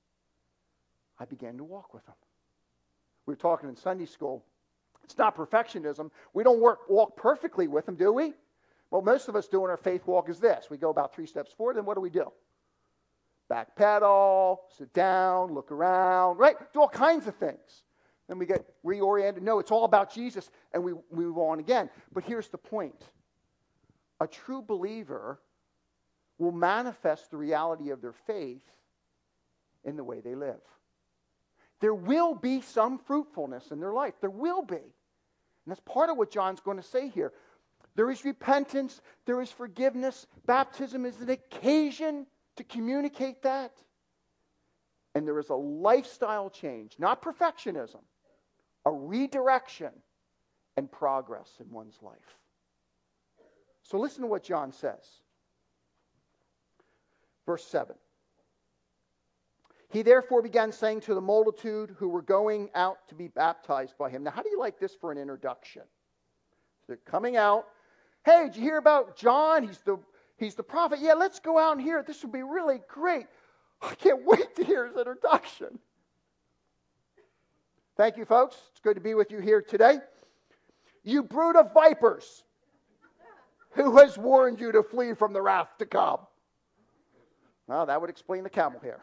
I 1.20 1.26
began 1.26 1.58
to 1.58 1.64
walk 1.64 1.94
with 1.94 2.06
him. 2.06 2.16
We 3.26 3.34
were 3.34 3.38
talking 3.38 3.70
in 3.70 3.76
Sunday 3.76 4.06
school 4.06 4.46
it's 5.08 5.18
not 5.18 5.38
perfectionism. 5.38 6.12
We 6.34 6.44
don't 6.44 6.60
work, 6.60 6.90
walk 6.90 7.16
perfectly 7.16 7.70
with 7.70 7.88
Him, 7.88 7.96
do 7.96 8.12
we? 8.12 8.34
What 8.90 9.06
most 9.06 9.30
of 9.30 9.38
us 9.38 9.48
do 9.48 9.64
in 9.64 9.70
our 9.70 9.78
faith 9.78 10.06
walk 10.06 10.30
is 10.30 10.40
this 10.40 10.68
we 10.70 10.78
go 10.78 10.90
about 10.90 11.16
three 11.16 11.26
steps 11.26 11.54
forward, 11.54 11.78
then 11.78 11.86
what 11.86 11.96
do 11.96 12.02
we 12.02 12.10
do? 12.10 12.30
Back 13.48 13.78
pedal, 13.78 14.64
sit 14.78 14.94
down, 14.94 15.54
look 15.54 15.72
around, 15.72 16.38
right? 16.38 16.58
Do 16.74 16.82
all 16.82 16.90
kinds 16.90 17.26
of 17.28 17.36
things. 17.36 17.84
Then 18.28 18.38
we 18.38 18.46
get 18.46 18.66
reoriented. 18.86 19.42
No, 19.42 19.60
it's 19.60 19.72
all 19.72 19.86
about 19.86 20.14
Jesus, 20.14 20.52
and 20.74 20.84
we 20.84 20.92
move 21.10 21.38
on 21.38 21.60
again. 21.60 21.90
But 22.12 22.26
here's 22.26 22.50
the 22.50 22.58
point 22.58 23.02
a 24.20 24.28
true 24.28 24.62
believer 24.62 25.40
will 26.38 26.52
manifest 26.52 27.32
the 27.32 27.38
reality 27.38 27.90
of 27.90 28.02
their 28.02 28.14
faith 28.14 28.64
in 29.84 29.96
the 29.96 30.04
way 30.04 30.20
they 30.20 30.36
live. 30.36 30.62
There 31.80 31.94
will 31.94 32.34
be 32.34 32.62
some 32.62 32.98
fruitfulness 32.98 33.72
in 33.72 33.80
their 33.80 33.94
life. 33.94 34.16
There 34.20 34.30
will 34.30 34.64
be. 34.64 34.76
And 34.76 35.72
that's 35.72 35.82
part 35.82 36.10
of 36.10 36.18
what 36.18 36.32
John's 36.32 36.60
going 36.60 36.78
to 36.78 36.84
say 36.84 37.10
here. 37.10 37.34
There 37.96 38.10
is 38.12 38.24
repentance, 38.24 39.02
there 39.26 39.42
is 39.42 39.52
forgiveness. 39.52 40.28
Baptism 40.46 41.06
is 41.06 41.20
an 41.20 41.30
occasion 41.30 42.28
to 42.56 42.64
communicate 42.64 43.42
that. 43.44 43.72
And 45.16 45.28
there 45.28 45.40
is 45.40 45.50
a 45.50 45.56
lifestyle 45.56 46.50
change, 46.50 46.96
not 47.00 47.24
perfectionism, 47.24 48.02
a 48.86 48.92
redirection 48.92 49.92
and 50.76 50.92
progress 50.92 51.50
in 51.60 51.72
one's 51.72 51.98
life. 52.04 52.38
So 53.88 53.98
listen 53.98 54.22
to 54.22 54.28
what 54.28 54.44
John 54.44 54.72
says. 54.72 55.04
Verse 57.46 57.66
7. 57.66 57.96
He 59.90 60.02
therefore 60.02 60.42
began 60.42 60.74
saying 60.74 61.02
to 61.02 61.14
the 61.14 61.22
multitude 61.22 61.96
who 61.98 62.10
were 62.10 62.22
going 62.22 62.70
out 62.76 63.08
to 63.08 63.16
be 63.16 63.30
baptized 63.30 63.98
by 63.98 64.10
him. 64.10 64.24
Now, 64.24 64.32
how 64.32 64.42
do 64.44 64.50
you 64.50 64.60
like 64.60 64.80
this 64.80 64.94
for 64.94 65.14
an 65.14 65.18
introduction? 65.18 65.84
They're 66.88 66.98
coming 66.98 67.38
out. 67.38 67.66
Hey, 68.26 68.48
did 68.48 68.58
you 68.58 68.64
hear 68.64 68.78
about 68.78 69.16
John? 69.16 69.66
He's 69.66 69.80
the, 69.80 69.98
he's 70.36 70.56
the 70.56 70.64
prophet. 70.64 71.00
Yeah, 71.02 71.14
let's 71.14 71.40
go 71.40 71.58
out 71.58 71.78
and 71.78 71.82
hear 71.82 72.00
it. 72.00 72.06
This 72.06 72.22
would 72.24 72.34
be 72.34 72.44
really 72.44 72.82
great. 72.90 73.28
I 73.82 73.96
can't 73.96 74.26
wait 74.26 74.56
to 74.58 74.66
hear 74.66 74.88
his 74.88 74.98
introduction. 74.98 75.80
Thank 77.96 78.18
you, 78.18 78.26
folks. 78.26 78.58
It's 78.72 78.82
good 78.82 78.96
to 78.96 79.02
be 79.02 79.14
with 79.14 79.32
you 79.32 79.40
here 79.40 79.62
today. 79.62 80.00
You 81.04 81.24
brood 81.24 81.56
of 81.56 81.74
vipers, 81.74 82.44
who 83.78 83.98
has 83.98 84.18
warned 84.18 84.60
you 84.60 84.72
to 84.72 84.84
flee 84.84 85.14
from 85.14 85.34
the 85.34 85.42
wrath 85.42 85.70
to 85.80 85.86
come? 85.86 86.20
Well, 87.68 87.86
that 87.86 88.00
would 88.00 88.10
explain 88.10 88.44
the 88.44 88.50
camel 88.50 88.80
hair. 88.80 89.02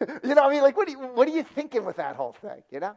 you 0.24 0.34
know, 0.34 0.42
I 0.42 0.50
mean, 0.50 0.62
like, 0.62 0.76
what 0.76 0.88
are, 0.88 0.90
you, 0.90 0.98
what 0.98 1.28
are 1.28 1.32
you 1.32 1.44
thinking 1.44 1.84
with 1.84 1.96
that 1.96 2.16
whole 2.16 2.32
thing, 2.32 2.62
you 2.70 2.80
know? 2.80 2.96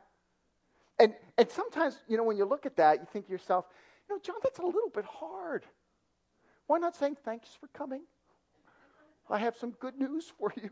And, 0.99 1.13
and 1.37 1.49
sometimes, 1.49 1.99
you 2.07 2.17
know, 2.17 2.23
when 2.23 2.37
you 2.37 2.45
look 2.45 2.65
at 2.65 2.75
that, 2.77 2.99
you 2.99 3.07
think 3.11 3.27
to 3.27 3.31
yourself, 3.31 3.65
you 4.09 4.15
know, 4.15 4.21
John, 4.23 4.37
that's 4.41 4.59
a 4.59 4.65
little 4.65 4.89
bit 4.93 5.05
hard. 5.05 5.63
Why 6.65 6.79
not 6.79 6.95
saying 6.95 7.17
thanks 7.23 7.49
for 7.59 7.67
coming? 7.67 8.01
I 9.29 9.39
have 9.39 9.55
some 9.55 9.71
good 9.71 9.97
news 9.97 10.31
for 10.39 10.51
you. 10.61 10.69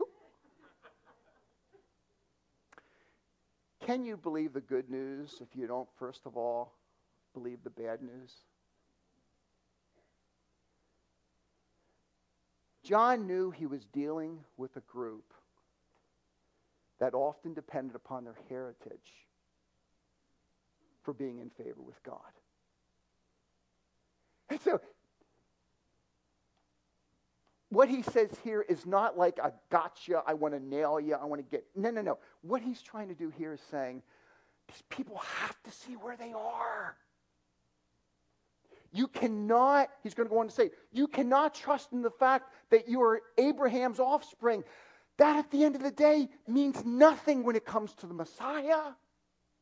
Can 3.84 4.04
you 4.04 4.16
believe 4.16 4.52
the 4.52 4.60
good 4.60 4.90
news 4.90 5.40
if 5.40 5.56
you 5.56 5.68
don't, 5.68 5.88
first 5.96 6.22
of 6.26 6.36
all, 6.36 6.72
believe 7.34 7.58
the 7.62 7.70
bad 7.70 8.02
news? 8.02 8.32
John 12.86 13.26
knew 13.26 13.50
he 13.50 13.66
was 13.66 13.84
dealing 13.86 14.38
with 14.56 14.76
a 14.76 14.80
group 14.80 15.34
that 17.00 17.14
often 17.14 17.52
depended 17.52 17.96
upon 17.96 18.22
their 18.22 18.36
heritage 18.48 19.26
for 21.02 21.12
being 21.12 21.40
in 21.40 21.50
favor 21.50 21.82
with 21.84 22.00
God. 22.04 22.20
And 24.48 24.60
so, 24.60 24.80
what 27.70 27.88
he 27.88 28.02
says 28.02 28.30
here 28.44 28.62
is 28.62 28.86
not 28.86 29.18
like 29.18 29.38
a 29.38 29.52
gotcha, 29.68 30.22
I 30.24 30.34
want 30.34 30.54
to 30.54 30.60
nail 30.60 31.00
you, 31.00 31.14
I 31.14 31.24
want 31.24 31.44
to 31.44 31.50
get. 31.50 31.66
No, 31.74 31.90
no, 31.90 32.02
no. 32.02 32.18
What 32.42 32.62
he's 32.62 32.80
trying 32.80 33.08
to 33.08 33.14
do 33.14 33.32
here 33.36 33.52
is 33.54 33.60
saying 33.68 34.00
these 34.68 34.82
people 34.90 35.16
have 35.18 35.60
to 35.64 35.72
see 35.72 35.94
where 35.94 36.16
they 36.16 36.32
are. 36.32 36.96
You 38.96 39.08
cannot, 39.08 39.90
he's 40.02 40.14
going 40.14 40.26
to 40.26 40.32
go 40.32 40.40
on 40.40 40.48
to 40.48 40.54
say, 40.54 40.70
you 40.90 41.06
cannot 41.06 41.54
trust 41.54 41.92
in 41.92 42.00
the 42.00 42.10
fact 42.10 42.50
that 42.70 42.88
you 42.88 43.02
are 43.02 43.20
Abraham's 43.36 44.00
offspring. 44.00 44.64
That 45.18 45.36
at 45.36 45.50
the 45.50 45.64
end 45.64 45.76
of 45.76 45.82
the 45.82 45.90
day 45.90 46.30
means 46.48 46.82
nothing 46.82 47.42
when 47.42 47.56
it 47.56 47.66
comes 47.66 47.94
to 47.96 48.06
the 48.06 48.14
Messiah. 48.14 48.92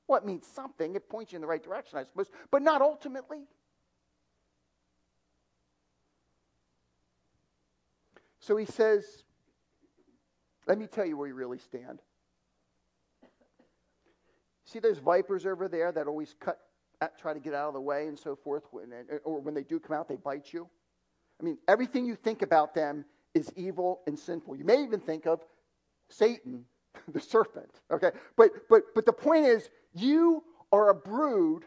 Well, 0.07 0.21
it 0.21 0.25
means 0.25 0.47
something. 0.47 0.95
It 0.95 1.09
points 1.09 1.33
you 1.33 1.37
in 1.37 1.43
the 1.43 1.49
right 1.49 1.63
direction, 1.63 1.99
I 1.99 2.05
suppose, 2.05 2.31
but 2.53 2.63
not 2.63 2.81
ultimately. 2.81 3.41
So 8.39 8.57
he 8.57 8.67
says, 8.67 9.25
let 10.69 10.79
me 10.79 10.87
tell 10.87 11.07
you 11.07 11.17
where 11.17 11.27
you 11.27 11.35
really 11.35 11.59
stand. 11.59 11.99
See 14.65 14.79
those 14.79 14.99
vipers 14.99 15.45
over 15.45 15.67
there 15.67 15.91
that 15.91 16.07
always 16.07 16.37
cut, 16.39 16.61
try 17.19 17.35
to 17.35 17.41
get 17.41 17.55
out 17.55 17.69
of 17.69 17.75
the 17.75 17.81
way 17.81 18.07
and 18.07 18.19
so 18.19 18.37
forth, 18.37 18.65
when, 18.71 18.93
or 19.25 19.41
when 19.41 19.55
they 19.55 19.63
do 19.63 19.79
come 19.79 19.97
out, 19.97 20.09
they 20.09 20.17
bite 20.17 20.53
you? 20.53 20.69
I 21.41 21.45
mean, 21.45 21.59
everything 21.69 22.07
you 22.07 22.17
think 22.17 22.43
about 22.43 22.75
them 22.75 23.05
is 23.35 23.53
evil 23.57 24.01
and 24.07 24.19
sinful. 24.19 24.57
You 24.57 24.65
may 24.65 24.83
even 24.83 25.01
think 25.01 25.27
of 25.27 25.41
Satan, 26.09 26.65
the 27.13 27.21
serpent. 27.21 27.81
Okay? 27.91 28.11
But 28.37 28.51
but 28.69 28.83
but 28.95 29.07
the 29.07 29.13
point 29.13 29.47
is 29.47 29.69
you 29.95 30.45
are 30.73 30.91
a 30.91 30.95
brood 30.95 31.65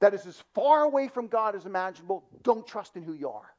that 0.00 0.14
is 0.14 0.26
as 0.26 0.42
far 0.54 0.82
away 0.82 1.08
from 1.08 1.28
God 1.28 1.54
as 1.54 1.66
imaginable. 1.66 2.24
Don't 2.42 2.66
trust 2.66 2.96
in 2.96 3.02
who 3.02 3.12
you 3.12 3.28
are. 3.28 3.54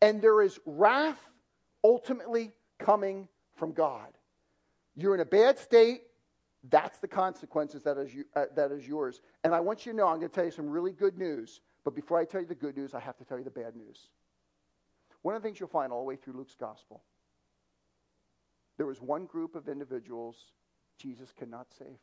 And 0.00 0.20
there 0.20 0.42
is 0.42 0.58
wrath 0.66 1.18
ultimately 1.84 2.52
coming 2.78 3.28
from 3.56 3.72
God. 3.72 4.08
You're 4.96 5.14
in 5.14 5.20
a 5.20 5.26
bad 5.26 5.58
state. 5.58 6.02
That's 6.70 6.98
the 6.98 7.08
consequences 7.08 7.82
that 7.82 7.98
is, 7.98 8.14
you, 8.14 8.24
uh, 8.34 8.46
that 8.54 8.72
is 8.72 8.86
yours. 8.88 9.20
And 9.44 9.54
I 9.54 9.60
want 9.60 9.86
you 9.86 9.92
to 9.92 9.98
know, 9.98 10.08
I'm 10.08 10.18
going 10.18 10.28
to 10.28 10.34
tell 10.34 10.44
you 10.44 10.50
some 10.50 10.68
really 10.68 10.92
good 10.92 11.18
news. 11.18 11.60
But 11.84 11.94
before 11.94 12.18
I 12.18 12.24
tell 12.24 12.40
you 12.40 12.46
the 12.46 12.54
good 12.54 12.76
news, 12.76 12.94
I 12.94 13.00
have 13.00 13.16
to 13.18 13.24
tell 13.24 13.38
you 13.38 13.44
the 13.44 13.50
bad 13.50 13.76
news. 13.76 14.08
One 15.22 15.34
of 15.34 15.42
the 15.42 15.46
things 15.48 15.60
you'll 15.60 15.68
find 15.68 15.92
all 15.92 16.00
the 16.00 16.06
way 16.06 16.16
through 16.16 16.34
Luke's 16.34 16.56
gospel 16.56 17.02
there 18.76 18.86
was 18.86 19.00
one 19.00 19.24
group 19.26 19.54
of 19.54 19.68
individuals 19.68 20.36
Jesus 20.98 21.32
cannot 21.32 21.66
save 21.78 21.98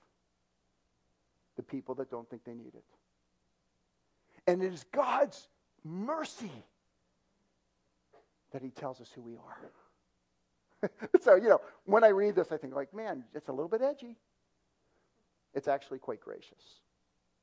the 1.56 1.64
people 1.64 1.94
that 1.96 2.10
don't 2.10 2.30
think 2.30 2.44
they 2.44 2.54
need 2.54 2.74
it. 2.74 2.84
And 4.48 4.64
it 4.64 4.74
is 4.74 4.86
God's 4.92 5.48
mercy 5.84 6.52
that 8.52 8.62
he 8.62 8.70
tells 8.70 9.02
us 9.02 9.10
who 9.14 9.22
we 9.22 9.36
are. 9.38 10.90
so, 11.22 11.36
you 11.36 11.50
know, 11.50 11.62
when 11.86 12.04
I 12.04 12.10
read 12.10 12.36
this, 12.36 12.52
I 12.52 12.58
think, 12.58 12.76
like, 12.76 12.94
man, 12.94 13.24
it's 13.34 13.48
a 13.48 13.52
little 13.52 13.70
bit 13.70 13.82
edgy. 13.82 14.18
It's 15.54 15.68
actually 15.68 16.00
quite 16.00 16.22
gracious 16.22 16.82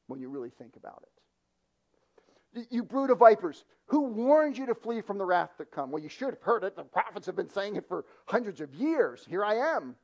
when 0.07 0.21
you 0.21 0.29
really 0.29 0.50
think 0.50 0.76
about 0.76 1.02
it. 1.02 2.67
You 2.71 2.83
brood 2.83 3.11
of 3.11 3.19
vipers, 3.19 3.64
who 3.87 4.00
warned 4.00 4.59
you 4.59 4.67
to 4.67 4.75
flee 4.75 5.02
from 5.02 5.19
the 5.19 5.25
wrath 5.25 5.57
to 5.59 5.64
come? 5.64 5.93
Well, 5.93 6.02
you 6.02 6.09
should 6.09 6.31
have 6.31 6.43
heard 6.43 6.64
it. 6.64 6.75
The 6.75 6.83
prophets 6.83 7.26
have 7.26 7.37
been 7.37 7.49
saying 7.49 7.76
it 7.76 7.87
for 7.87 8.05
hundreds 8.26 8.61
of 8.61 8.75
years. 8.75 9.25
Here 9.29 9.45
I 9.45 9.76
am. 9.76 9.95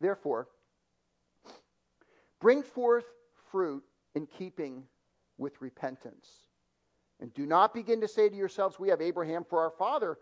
Therefore, 0.00 0.48
bring 2.40 2.62
forth 2.62 3.04
fruit 3.50 3.84
in 4.14 4.26
keeping 4.26 4.84
with 5.36 5.60
repentance. 5.60 6.28
And 7.20 7.32
do 7.34 7.46
not 7.46 7.74
begin 7.74 8.00
to 8.00 8.08
say 8.08 8.28
to 8.28 8.34
yourselves, 8.34 8.78
We 8.78 8.88
have 8.88 9.02
Abraham 9.02 9.44
for 9.44 9.60
our 9.60 9.70
father. 9.70 10.18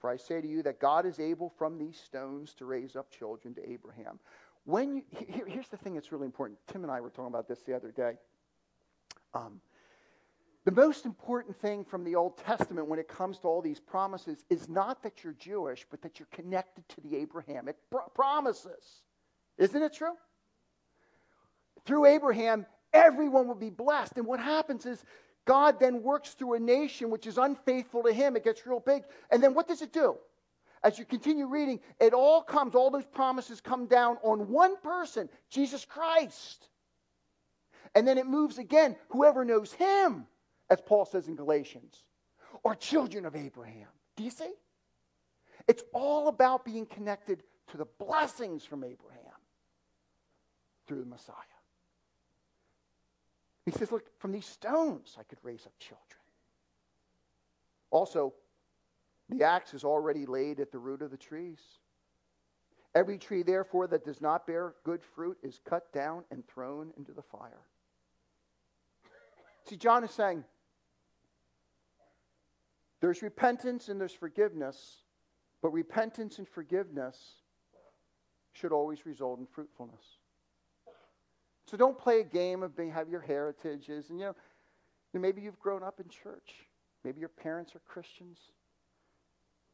For 0.00 0.10
I 0.10 0.16
say 0.16 0.40
to 0.40 0.48
you 0.48 0.64
that 0.64 0.80
God 0.80 1.06
is 1.06 1.20
able 1.20 1.50
from 1.56 1.78
these 1.78 1.96
stones 1.96 2.54
to 2.54 2.64
raise 2.64 2.96
up 2.96 3.10
children 3.10 3.54
to 3.54 3.70
Abraham. 3.70 4.18
When 4.64 4.96
you, 4.96 5.02
here, 5.10 5.46
here's 5.46 5.68
the 5.68 5.76
thing 5.76 5.94
that's 5.94 6.12
really 6.12 6.26
important. 6.26 6.58
Tim 6.66 6.82
and 6.82 6.92
I 6.92 7.00
were 7.00 7.10
talking 7.10 7.26
about 7.26 7.48
this 7.48 7.60
the 7.62 7.74
other 7.74 7.90
day. 7.90 8.12
Um, 9.34 9.60
the 10.64 10.70
most 10.70 11.06
important 11.06 11.56
thing 11.56 11.84
from 11.84 12.04
the 12.04 12.14
Old 12.14 12.38
Testament 12.38 12.86
when 12.86 13.00
it 13.00 13.08
comes 13.08 13.40
to 13.40 13.48
all 13.48 13.60
these 13.60 13.80
promises 13.80 14.44
is 14.48 14.68
not 14.68 15.02
that 15.02 15.24
you're 15.24 15.32
Jewish, 15.32 15.84
but 15.90 16.00
that 16.02 16.20
you're 16.20 16.28
connected 16.30 16.88
to 16.90 17.00
the 17.00 17.16
Abrahamic 17.16 17.76
promises. 18.14 19.02
Isn't 19.58 19.82
it 19.82 19.92
true? 19.92 20.14
Through 21.84 22.06
Abraham, 22.06 22.64
everyone 22.92 23.48
will 23.48 23.56
be 23.56 23.70
blessed. 23.70 24.12
And 24.16 24.26
what 24.26 24.38
happens 24.38 24.86
is 24.86 25.04
God 25.44 25.80
then 25.80 26.02
works 26.02 26.34
through 26.34 26.54
a 26.54 26.60
nation 26.60 27.10
which 27.10 27.26
is 27.26 27.38
unfaithful 27.38 28.04
to 28.04 28.12
him. 28.12 28.36
It 28.36 28.44
gets 28.44 28.64
real 28.64 28.78
big. 28.78 29.02
And 29.32 29.42
then 29.42 29.54
what 29.54 29.66
does 29.66 29.82
it 29.82 29.92
do? 29.92 30.16
As 30.84 30.98
you 30.98 31.04
continue 31.04 31.46
reading, 31.46 31.80
it 32.00 32.12
all 32.12 32.42
comes, 32.42 32.74
all 32.74 32.90
those 32.90 33.06
promises 33.06 33.60
come 33.60 33.86
down 33.86 34.18
on 34.22 34.48
one 34.48 34.76
person, 34.78 35.28
Jesus 35.48 35.84
Christ. 35.84 36.68
And 37.94 38.06
then 38.06 38.18
it 38.18 38.26
moves 38.26 38.58
again, 38.58 38.96
whoever 39.10 39.44
knows 39.44 39.72
him, 39.72 40.26
as 40.70 40.80
Paul 40.80 41.04
says 41.04 41.28
in 41.28 41.36
Galatians, 41.36 42.02
are 42.64 42.74
children 42.74 43.26
of 43.26 43.36
Abraham. 43.36 43.88
Do 44.16 44.24
you 44.24 44.30
see? 44.30 44.52
It's 45.68 45.82
all 45.92 46.28
about 46.28 46.64
being 46.64 46.86
connected 46.86 47.42
to 47.70 47.76
the 47.76 47.86
blessings 47.98 48.64
from 48.64 48.82
Abraham 48.82 49.20
through 50.86 51.00
the 51.00 51.06
Messiah. 51.06 51.36
He 53.64 53.70
says, 53.70 53.92
Look, 53.92 54.06
from 54.18 54.32
these 54.32 54.46
stones 54.46 55.16
I 55.18 55.22
could 55.22 55.38
raise 55.42 55.64
up 55.66 55.72
children. 55.78 56.00
Also, 57.90 58.34
the 59.38 59.44
axe 59.44 59.74
is 59.74 59.84
already 59.84 60.26
laid 60.26 60.60
at 60.60 60.72
the 60.72 60.78
root 60.78 61.02
of 61.02 61.10
the 61.10 61.16
trees. 61.16 61.60
Every 62.94 63.18
tree, 63.18 63.42
therefore, 63.42 63.86
that 63.86 64.04
does 64.04 64.20
not 64.20 64.46
bear 64.46 64.74
good 64.84 65.02
fruit 65.02 65.38
is 65.42 65.60
cut 65.68 65.92
down 65.92 66.24
and 66.30 66.46
thrown 66.46 66.92
into 66.96 67.12
the 67.12 67.22
fire. 67.22 67.60
See, 69.68 69.76
John 69.76 70.04
is 70.04 70.10
saying 70.10 70.44
there's 73.00 73.22
repentance 73.22 73.88
and 73.88 74.00
there's 74.00 74.12
forgiveness, 74.12 74.98
but 75.62 75.72
repentance 75.72 76.38
and 76.38 76.48
forgiveness 76.48 77.16
should 78.52 78.72
always 78.72 79.06
result 79.06 79.38
in 79.38 79.46
fruitfulness. 79.46 80.04
So 81.66 81.76
don't 81.76 81.98
play 81.98 82.20
a 82.20 82.24
game 82.24 82.62
of 82.62 82.76
being, 82.76 82.90
have 82.90 83.08
your 83.08 83.20
heritages. 83.20 84.10
And, 84.10 84.18
you 84.18 84.26
know, 84.26 84.34
maybe 85.14 85.40
you've 85.40 85.58
grown 85.58 85.82
up 85.82 86.00
in 86.00 86.08
church. 86.08 86.66
Maybe 87.04 87.20
your 87.20 87.30
parents 87.30 87.74
are 87.74 87.80
Christians. 87.80 88.38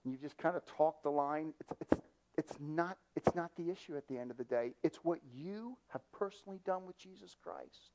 And 0.08 0.14
you 0.14 0.22
just 0.22 0.38
kind 0.38 0.56
of 0.56 0.64
talk 0.64 1.02
the 1.02 1.10
line. 1.10 1.52
It's, 1.60 1.70
it's, 1.82 2.02
it's, 2.38 2.56
not, 2.58 2.96
it's 3.14 3.34
not 3.34 3.50
the 3.56 3.68
issue 3.68 3.94
at 3.94 4.08
the 4.08 4.16
end 4.16 4.30
of 4.30 4.38
the 4.38 4.44
day. 4.44 4.72
It's 4.82 4.96
what 5.02 5.18
you 5.36 5.76
have 5.88 6.00
personally 6.12 6.60
done 6.64 6.86
with 6.86 6.96
Jesus 6.96 7.36
Christ. 7.42 7.90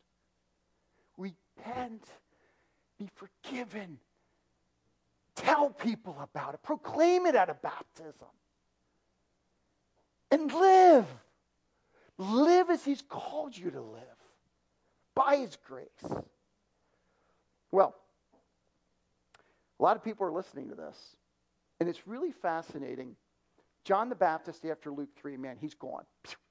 Repent. 1.18 2.04
Be 3.00 3.10
forgiven. 3.16 3.98
Tell 5.36 5.72
people 5.72 6.16
about 6.22 6.54
it. 6.54 6.62
Proclaim 6.62 7.26
it 7.26 7.34
at 7.34 7.50
a 7.50 7.56
baptism. 7.56 8.28
And 10.30 10.54
live. 10.54 11.08
Live 12.20 12.70
as 12.70 12.86
He's 12.86 13.02
called 13.02 13.58
you 13.58 13.72
to 13.72 13.82
live 13.82 14.04
by 15.16 15.38
His 15.38 15.58
grace. 15.66 16.22
Well, 17.72 17.96
a 19.80 19.84
lot 19.84 19.98
of 19.98 20.04
people 20.04 20.28
are 20.28 20.32
listening 20.32 20.70
to 20.70 20.76
this, 20.76 20.96
and 21.80 21.90
it's 21.90 22.08
really 22.08 22.32
fascinating. 22.32 23.16
John 23.84 24.10
the 24.10 24.16
Baptist, 24.16 24.66
after 24.66 24.92
Luke 24.92 25.10
3, 25.16 25.38
man, 25.38 25.58
he's 25.60 25.74
gone. 25.74 26.04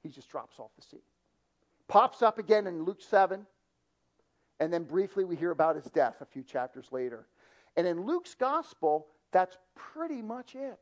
He 0.02 0.08
just 0.08 0.28
drops 0.28 0.58
off 0.58 0.70
the 0.76 0.82
scene. 0.82 1.00
Pops 1.88 2.22
up 2.22 2.38
again 2.38 2.66
in 2.66 2.84
Luke 2.84 3.00
7, 3.00 3.46
and 4.60 4.72
then 4.72 4.84
briefly 4.84 5.24
we 5.24 5.36
hear 5.36 5.50
about 5.50 5.76
his 5.76 5.84
death 5.86 6.16
a 6.20 6.26
few 6.26 6.42
chapters 6.42 6.88
later. 6.90 7.26
And 7.76 7.86
in 7.86 8.04
Luke's 8.04 8.34
gospel, 8.34 9.06
that's 9.30 9.56
pretty 9.74 10.20
much 10.22 10.54
it. 10.54 10.78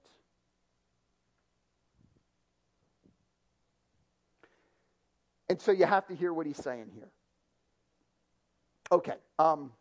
And 5.48 5.60
so 5.60 5.72
you 5.72 5.84
have 5.84 6.06
to 6.06 6.14
hear 6.14 6.32
what 6.32 6.46
he's 6.46 6.56
saying 6.56 6.90
here. 6.94 7.08
Okay. 8.92 9.16
Um, 9.38 9.72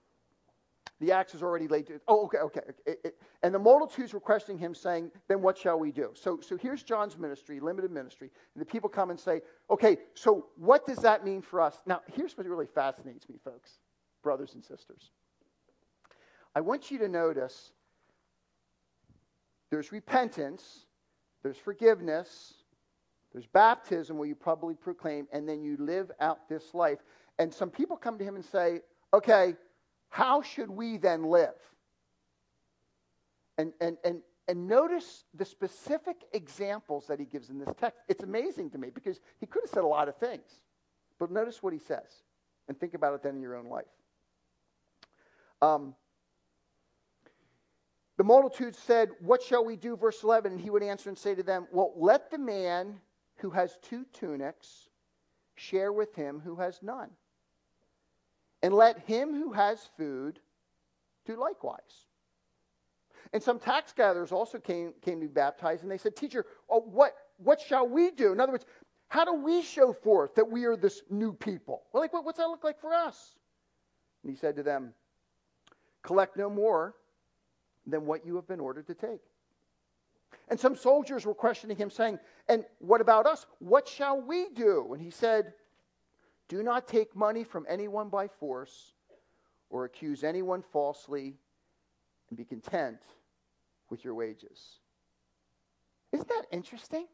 the 0.99 1.11
axe 1.11 1.33
is 1.33 1.41
already 1.41 1.67
laid. 1.67 1.87
To, 1.87 2.01
oh, 2.07 2.25
okay, 2.25 2.39
okay. 2.39 2.61
It, 2.85 2.99
it, 3.03 3.21
and 3.41 3.53
the 3.53 3.59
multitudes 3.59 4.13
were 4.13 4.19
questioning 4.19 4.59
him, 4.59 4.75
saying, 4.75 5.11
Then 5.27 5.41
what 5.41 5.57
shall 5.57 5.79
we 5.79 5.91
do? 5.91 6.11
So, 6.13 6.39
so 6.41 6.57
here's 6.57 6.83
John's 6.83 7.17
ministry, 7.17 7.59
limited 7.59 7.91
ministry. 7.91 8.29
And 8.53 8.61
the 8.61 8.65
people 8.65 8.89
come 8.89 9.09
and 9.09 9.19
say, 9.19 9.41
Okay, 9.69 9.97
so 10.13 10.47
what 10.57 10.85
does 10.85 10.97
that 10.99 11.23
mean 11.23 11.41
for 11.41 11.61
us? 11.61 11.81
Now, 11.85 12.01
here's 12.13 12.37
what 12.37 12.45
really 12.47 12.67
fascinates 12.67 13.29
me, 13.29 13.35
folks, 13.43 13.79
brothers 14.23 14.55
and 14.55 14.63
sisters. 14.63 15.11
I 16.53 16.61
want 16.61 16.91
you 16.91 16.97
to 16.99 17.07
notice 17.07 17.71
there's 19.69 19.91
repentance, 19.91 20.85
there's 21.43 21.57
forgiveness, 21.57 22.55
there's 23.31 23.45
baptism 23.45 24.17
where 24.17 24.27
you 24.27 24.35
probably 24.35 24.73
proclaim, 24.73 25.27
and 25.31 25.47
then 25.47 25.61
you 25.61 25.77
live 25.79 26.11
out 26.19 26.49
this 26.49 26.73
life. 26.73 26.99
And 27.37 27.53
some 27.53 27.69
people 27.69 27.95
come 27.95 28.17
to 28.17 28.23
him 28.23 28.35
and 28.35 28.43
say, 28.43 28.81
okay, 29.13 29.55
how 30.09 30.41
should 30.41 30.69
we 30.69 30.97
then 30.97 31.23
live? 31.23 31.55
And, 33.57 33.73
and, 33.79 33.97
and, 34.03 34.21
and 34.47 34.67
notice 34.67 35.25
the 35.33 35.45
specific 35.45 36.23
examples 36.33 37.07
that 37.07 37.19
he 37.19 37.25
gives 37.25 37.49
in 37.49 37.59
this 37.59 37.69
text. 37.79 37.99
It's 38.07 38.23
amazing 38.23 38.71
to 38.71 38.77
me 38.77 38.89
because 38.89 39.19
he 39.39 39.45
could 39.45 39.63
have 39.63 39.69
said 39.69 39.83
a 39.83 39.87
lot 39.87 40.07
of 40.07 40.17
things. 40.17 40.61
But 41.19 41.31
notice 41.31 41.61
what 41.61 41.73
he 41.73 41.79
says. 41.79 42.23
And 42.67 42.79
think 42.79 42.93
about 42.93 43.13
it 43.13 43.23
then 43.23 43.35
in 43.35 43.41
your 43.41 43.55
own 43.55 43.67
life. 43.67 43.85
Um, 45.61 45.93
the 48.17 48.23
multitude 48.23 48.75
said, 48.75 49.09
What 49.19 49.41
shall 49.41 49.65
we 49.65 49.75
do? 49.75 49.95
Verse 49.95 50.23
11. 50.23 50.53
And 50.53 50.61
he 50.61 50.69
would 50.69 50.83
answer 50.83 51.09
and 51.09 51.17
say 51.17 51.35
to 51.35 51.43
them, 51.43 51.67
Well, 51.71 51.93
let 51.95 52.31
the 52.31 52.37
man 52.37 52.99
who 53.37 53.49
has 53.51 53.77
two 53.81 54.05
tunics 54.13 54.89
share 55.55 55.91
with 55.91 56.15
him 56.15 56.41
who 56.43 56.55
has 56.55 56.79
none. 56.81 57.09
And 58.61 58.73
let 58.73 58.99
him 58.99 59.33
who 59.33 59.53
has 59.53 59.89
food 59.97 60.39
do 61.25 61.39
likewise. 61.39 62.07
And 63.31 63.41
some 63.41 63.59
tax 63.59 63.93
gatherers 63.93 64.31
also 64.31 64.57
came, 64.57 64.93
came 65.01 65.21
to 65.21 65.27
be 65.27 65.33
baptized, 65.33 65.83
and 65.83 65.91
they 65.91 65.97
said, 65.97 66.15
Teacher, 66.15 66.45
oh, 66.69 66.81
what, 66.81 67.13
what 67.37 67.61
shall 67.61 67.87
we 67.87 68.11
do? 68.11 68.31
In 68.31 68.39
other 68.39 68.51
words, 68.51 68.65
how 69.07 69.25
do 69.25 69.33
we 69.33 69.61
show 69.61 69.93
forth 69.93 70.35
that 70.35 70.49
we 70.49 70.65
are 70.65 70.75
this 70.75 71.01
new 71.09 71.33
people? 71.33 71.83
Well, 71.91 72.01
like, 72.01 72.13
what, 72.13 72.25
what's 72.25 72.37
that 72.37 72.47
look 72.47 72.63
like 72.63 72.79
for 72.79 72.93
us? 72.93 73.35
And 74.23 74.31
he 74.31 74.37
said 74.37 74.55
to 74.55 74.63
them, 74.63 74.93
Collect 76.01 76.37
no 76.37 76.49
more 76.49 76.95
than 77.85 78.05
what 78.05 78.25
you 78.25 78.35
have 78.35 78.47
been 78.47 78.59
ordered 78.59 78.87
to 78.87 78.93
take. 78.93 79.21
And 80.49 80.59
some 80.59 80.75
soldiers 80.75 81.25
were 81.25 81.33
questioning 81.33 81.77
him, 81.77 81.89
saying, 81.89 82.19
And 82.47 82.65
what 82.79 83.01
about 83.01 83.25
us? 83.25 83.45
What 83.59 83.87
shall 83.87 84.21
we 84.21 84.49
do? 84.49 84.93
And 84.93 85.01
he 85.01 85.09
said, 85.09 85.53
Do 86.49 86.61
not 86.61 86.87
take 86.87 87.15
money 87.15 87.45
from 87.45 87.65
anyone 87.69 88.09
by 88.09 88.27
force 88.27 88.93
or 89.69 89.85
accuse 89.85 90.23
anyone 90.23 90.63
falsely, 90.73 91.37
and 92.29 92.37
be 92.37 92.43
content 92.43 92.97
with 93.89 94.03
your 94.03 94.15
wages. 94.15 94.79
Isn't 96.11 96.27
that 96.27 96.45
interesting? 96.51 97.05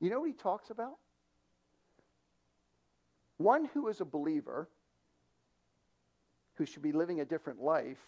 You 0.00 0.10
know 0.10 0.20
what 0.20 0.28
he 0.28 0.32
talks 0.32 0.70
about? 0.70 0.96
One 3.36 3.66
who 3.74 3.88
is 3.88 4.00
a 4.00 4.06
believer, 4.06 4.68
who 6.54 6.64
should 6.64 6.82
be 6.82 6.92
living 6.92 7.20
a 7.20 7.24
different 7.26 7.60
life, 7.60 8.00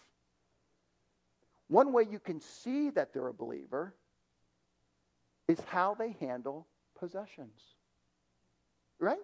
one 1.67 1.93
way 1.93 2.07
you 2.09 2.17
can 2.17 2.41
see 2.41 2.89
that 2.91 3.13
they're 3.13 3.27
a 3.27 3.33
believer 3.33 3.93
is 5.47 5.59
how 5.67 5.93
they 5.93 6.15
handle 6.19 6.65
possessions. 6.99 7.61
Right? 8.97 9.19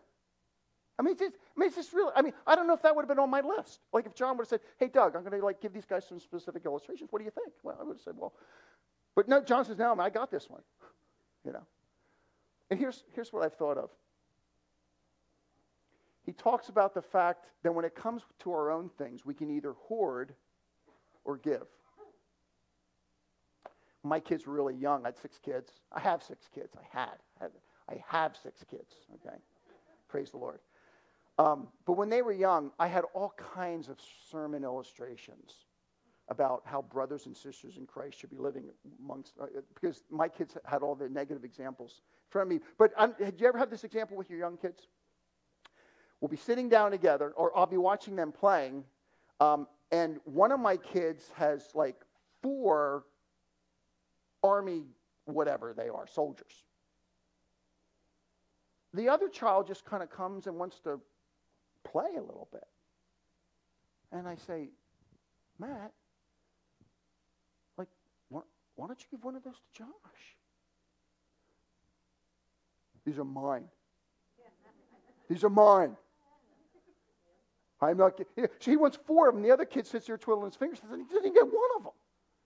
I 0.97 1.03
mean, 1.03 1.11
it's 1.11 1.21
just, 1.21 1.35
I 1.35 1.59
mean, 1.59 1.67
it's 1.67 1.75
just 1.75 1.93
really. 1.93 2.11
I 2.15 2.21
mean, 2.21 2.33
I 2.47 2.55
don't 2.55 2.67
know 2.67 2.73
if 2.73 2.81
that 2.83 2.95
would 2.95 3.01
have 3.01 3.09
been 3.09 3.19
on 3.19 3.29
my 3.29 3.41
list. 3.41 3.81
Like 3.91 4.05
if 4.05 4.15
John 4.15 4.37
would 4.37 4.43
have 4.43 4.47
said, 4.47 4.61
"Hey, 4.77 4.87
Doug, 4.87 5.15
I'm 5.15 5.23
going 5.23 5.37
to 5.37 5.45
like 5.45 5.61
give 5.61 5.73
these 5.73 5.85
guys 5.85 6.07
some 6.07 6.19
specific 6.19 6.63
illustrations. 6.65 7.11
What 7.11 7.19
do 7.19 7.25
you 7.25 7.31
think?" 7.31 7.51
Well, 7.63 7.77
I 7.79 7.83
would 7.83 7.97
have 7.97 8.01
said, 8.01 8.13
"Well," 8.17 8.33
but 9.15 9.27
no. 9.27 9.41
John 9.41 9.65
says, 9.65 9.77
"No, 9.77 9.93
man, 9.93 10.05
I 10.05 10.09
got 10.09 10.31
this 10.31 10.49
one." 10.49 10.61
You 11.43 11.51
know. 11.51 11.63
And 12.69 12.79
here's 12.79 13.03
here's 13.13 13.33
what 13.33 13.43
I've 13.43 13.55
thought 13.55 13.77
of. 13.77 13.89
He 16.25 16.31
talks 16.31 16.69
about 16.69 16.93
the 16.93 17.01
fact 17.01 17.45
that 17.63 17.73
when 17.73 17.85
it 17.85 17.93
comes 17.93 18.23
to 18.39 18.51
our 18.51 18.71
own 18.71 18.89
things, 18.97 19.25
we 19.25 19.33
can 19.33 19.51
either 19.51 19.73
hoard 19.73 20.33
or 21.23 21.37
give. 21.37 21.67
My 24.01 24.19
kids 24.19 24.47
were 24.47 24.53
really 24.53 24.75
young. 24.75 25.03
I 25.03 25.09
had 25.09 25.17
six 25.17 25.37
kids. 25.39 25.71
I 25.91 25.99
have 25.99 26.23
six 26.23 26.47
kids. 26.53 26.75
I 26.77 26.97
had. 26.97 27.49
I 27.89 28.03
have 28.07 28.35
six 28.41 28.63
kids. 28.63 28.95
Okay. 29.15 29.35
Praise 30.07 30.31
the 30.31 30.37
Lord. 30.37 30.59
Um, 31.37 31.67
but 31.85 31.93
when 31.93 32.09
they 32.09 32.21
were 32.21 32.31
young, 32.31 32.71
I 32.79 32.87
had 32.87 33.03
all 33.13 33.33
kinds 33.53 33.89
of 33.89 33.97
sermon 34.29 34.63
illustrations 34.63 35.65
about 36.29 36.63
how 36.65 36.81
brothers 36.81 37.25
and 37.25 37.35
sisters 37.35 37.77
in 37.77 37.85
Christ 37.85 38.19
should 38.19 38.31
be 38.31 38.37
living 38.37 38.65
amongst, 39.03 39.33
uh, 39.39 39.45
because 39.73 40.03
my 40.09 40.27
kids 40.27 40.57
had 40.65 40.81
all 40.81 40.95
the 40.95 41.09
negative 41.09 41.43
examples 41.43 42.01
in 42.27 42.31
front 42.31 42.47
of 42.51 42.57
me. 42.57 42.65
But 42.77 42.93
um, 42.97 43.13
did 43.19 43.39
you 43.39 43.47
ever 43.47 43.57
have 43.57 43.69
this 43.69 43.83
example 43.83 44.17
with 44.17 44.29
your 44.29 44.39
young 44.39 44.57
kids? 44.57 44.87
We'll 46.21 46.29
be 46.29 46.37
sitting 46.37 46.69
down 46.69 46.91
together, 46.91 47.31
or 47.35 47.55
I'll 47.55 47.65
be 47.65 47.77
watching 47.77 48.15
them 48.15 48.31
playing, 48.31 48.85
um, 49.39 49.67
and 49.91 50.19
one 50.23 50.51
of 50.51 50.59
my 50.59 50.77
kids 50.77 51.31
has 51.35 51.69
like 51.75 51.97
four 52.41 53.03
army, 54.43 54.83
whatever 55.25 55.73
they 55.73 55.89
are, 55.89 56.07
soldiers. 56.07 56.63
The 58.93 59.09
other 59.09 59.27
child 59.27 59.67
just 59.67 59.85
kind 59.85 60.01
of 60.01 60.09
comes 60.09 60.47
and 60.47 60.55
wants 60.55 60.79
to 60.85 60.99
play 61.85 62.09
a 62.17 62.21
little 62.21 62.47
bit. 62.51 62.67
And 64.11 64.27
I 64.27 64.35
say, 64.35 64.69
Matt, 65.59 65.91
like, 67.77 67.87
why, 68.29 68.41
why 68.75 68.87
don't 68.87 68.99
you 68.99 69.07
give 69.11 69.23
one 69.23 69.35
of 69.35 69.43
those 69.43 69.55
to 69.55 69.83
Josh? 69.83 70.35
These 73.05 73.19
are 73.19 73.23
mine. 73.23 73.65
These 75.29 75.43
are 75.43 75.49
mine. 75.49 75.95
I'm 77.81 77.97
not. 77.97 78.19
He 78.59 78.77
wants 78.77 78.97
four 79.05 79.29
of 79.29 79.35
them. 79.35 79.43
The 79.43 79.51
other 79.51 79.65
kid 79.65 79.85
sits 79.85 80.07
there 80.07 80.17
twiddling 80.17 80.47
his 80.47 80.55
fingers 80.55 80.79
he 80.81 81.13
doesn't 81.13 81.33
get 81.33 81.43
one 81.43 81.69
of 81.77 81.83
them. 81.83 81.91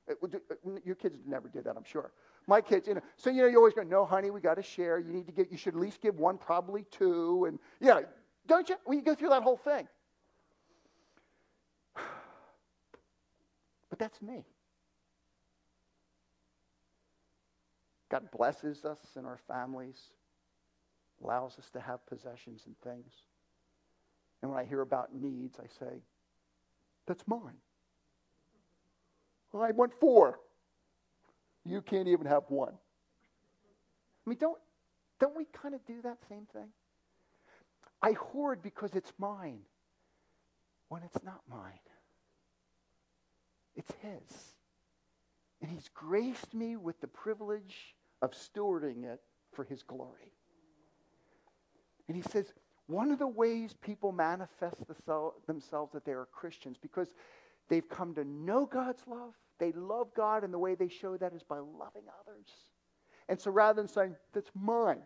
Uh, 0.10 0.80
your 0.84 0.96
kids 0.96 1.20
never 1.26 1.48
did 1.48 1.64
that, 1.66 1.78
I'm 1.78 1.84
sure. 1.84 2.12
My 2.48 2.62
kids, 2.62 2.88
you 2.88 2.96
know. 2.96 3.02
So 3.16 3.30
you 3.30 3.44
know, 3.44 3.48
you 3.48 3.58
always 3.58 3.76
go, 3.76 3.84
"No, 3.84 4.06
honey, 4.06 4.32
we 4.32 4.42
got 4.42 4.56
to 4.56 4.64
share. 4.64 4.98
You 4.98 5.14
need 5.14 5.28
to 5.28 5.32
get. 5.32 5.52
You 5.52 5.58
should 5.58 5.76
at 5.76 5.80
least 5.80 6.02
give 6.02 6.18
one, 6.18 6.38
probably 6.38 6.84
two, 6.90 7.46
and 7.48 7.60
yeah, 7.80 8.02
don't 8.50 8.68
you? 8.68 8.76
When 8.84 8.98
you 8.98 9.04
go 9.04 9.16
through 9.16 9.30
that 9.30 9.44
whole 9.44 9.58
thing. 9.58 9.88
But 13.90 13.98
that's 13.98 14.22
me. 14.22 14.46
God 18.10 18.30
blesses 18.32 18.86
us 18.86 19.00
and 19.16 19.26
our 19.26 19.40
families, 19.48 20.12
allows 21.24 21.58
us 21.58 21.70
to 21.72 21.80
have 21.80 22.06
possessions 22.06 22.64
and 22.68 22.76
things. 22.84 23.14
And 24.42 24.52
when 24.52 24.60
I 24.60 24.64
hear 24.64 24.82
about 24.82 25.14
needs, 25.14 25.60
I 25.60 25.68
say, 25.84 26.02
that's 27.08 27.24
mine. 27.28 27.58
Well, 29.52 29.64
I 29.64 29.72
want 29.72 29.94
four. 30.00 30.40
You 31.66 31.82
can't 31.82 32.08
even 32.08 32.28
have 32.28 32.44
one. 32.50 32.74
I 34.26 34.30
mean, 34.30 34.38
don't, 34.40 34.58
don't 35.20 35.36
we 35.36 35.46
kind 35.46 35.74
of 35.74 35.86
do 35.86 36.02
that 36.04 36.18
same 36.30 36.48
thing? 36.54 36.70
I 38.02 38.14
hoard 38.14 38.62
because 38.62 38.96
it's 38.96 39.12
mine 39.18 39.60
when 40.88 41.04
it's 41.04 41.24
not 41.24 41.42
mine. 41.50 41.80
It's 43.76 43.92
His. 44.02 44.54
And 45.62 45.70
He's 45.70 45.90
graced 45.94 46.54
me 46.54 46.76
with 46.76 47.00
the 47.02 47.08
privilege 47.08 47.96
of 48.22 48.32
stewarding 48.32 49.04
it 49.04 49.22
for 49.54 49.64
His 49.64 49.84
glory. 49.84 50.34
And 52.08 52.16
He 52.16 52.24
says, 52.24 52.54
one 52.88 53.12
of 53.12 53.20
the 53.20 53.28
ways 53.28 53.76
people 53.82 54.12
manifest 54.12 54.78
the, 54.88 55.32
themselves 55.46 55.94
that 55.94 56.06
they 56.06 56.14
are 56.14 56.28
Christians 56.32 56.78
because 56.82 57.10
they've 57.70 57.88
come 57.88 58.16
to 58.16 58.24
know 58.24 58.66
God's 58.66 59.04
love, 59.06 59.34
they 59.60 59.72
love 59.74 60.08
God, 60.16 60.44
and 60.44 60.52
the 60.52 60.58
way 60.58 60.74
they 60.74 60.88
show 60.88 61.16
that 61.18 61.34
is 61.34 61.44
by 61.44 61.58
loving 61.60 62.06
others. 62.22 62.48
And 63.28 63.40
so 63.40 63.52
rather 63.52 63.80
than 63.80 63.88
saying, 63.88 64.16
that's 64.34 64.50
mine, 64.56 65.04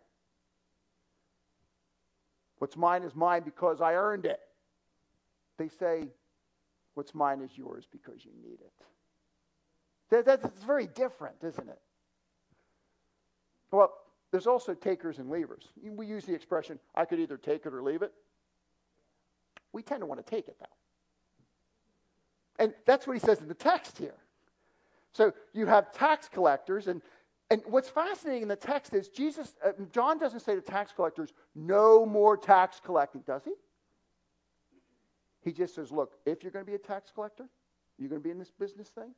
What's 2.64 2.78
mine 2.78 3.04
is 3.04 3.14
mine 3.14 3.42
because 3.44 3.82
I 3.82 3.96
earned 3.96 4.26
it. 4.26 4.40
They 5.58 5.68
say, 5.68 6.08
What's 6.94 7.14
mine 7.14 7.42
is 7.42 7.52
yours 7.58 7.86
because 7.92 8.24
you 8.24 8.32
need 8.42 8.60
it. 8.62 8.72
That, 10.10 10.42
that's 10.42 10.64
very 10.64 10.88
different, 10.88 11.36
isn't 11.44 11.68
it? 11.68 11.82
Well, 13.70 13.92
there's 14.32 14.48
also 14.48 14.74
takers 14.74 15.20
and 15.20 15.30
leavers. 15.30 15.66
We 15.84 16.08
use 16.08 16.24
the 16.24 16.34
expression, 16.34 16.80
I 16.96 17.04
could 17.04 17.20
either 17.20 17.36
take 17.36 17.66
it 17.66 17.74
or 17.74 17.84
leave 17.84 18.02
it. 18.02 18.14
We 19.74 19.84
tend 19.84 20.00
to 20.00 20.06
want 20.06 20.26
to 20.26 20.32
take 20.32 20.48
it, 20.48 20.56
though. 20.58 22.64
And 22.64 22.74
that's 22.86 23.06
what 23.06 23.18
he 23.18 23.20
says 23.20 23.42
in 23.42 23.50
the 23.50 23.56
text 23.56 23.98
here. 23.98 24.16
So 25.12 25.34
you 25.52 25.66
have 25.66 25.92
tax 25.92 26.30
collectors, 26.30 26.88
and 26.88 27.02
and 27.54 27.62
what's 27.68 27.88
fascinating 27.88 28.42
in 28.42 28.48
the 28.48 28.56
text 28.56 28.96
is 28.96 29.10
Jesus, 29.10 29.54
uh, 29.64 29.74
John 29.92 30.18
doesn't 30.18 30.40
say 30.40 30.56
to 30.56 30.62
tax 30.62 30.92
collectors, 30.92 31.34
no 31.54 32.04
more 32.04 32.36
tax 32.36 32.82
collecting, 32.84 33.22
does 33.28 33.44
he? 33.46 33.54
He 35.44 35.52
just 35.52 35.76
says, 35.76 35.92
look, 35.92 36.14
if 36.26 36.42
you're 36.42 36.52
going 36.52 36.66
to 36.66 36.72
be 36.72 36.74
a 36.74 36.80
tax 36.80 37.12
collector, 37.14 37.48
you're 38.00 38.10
going 38.10 38.22
to 38.22 38.24
be 38.24 38.32
in 38.32 38.40
this 38.40 38.50
business 38.50 38.88
thing, 38.88 39.14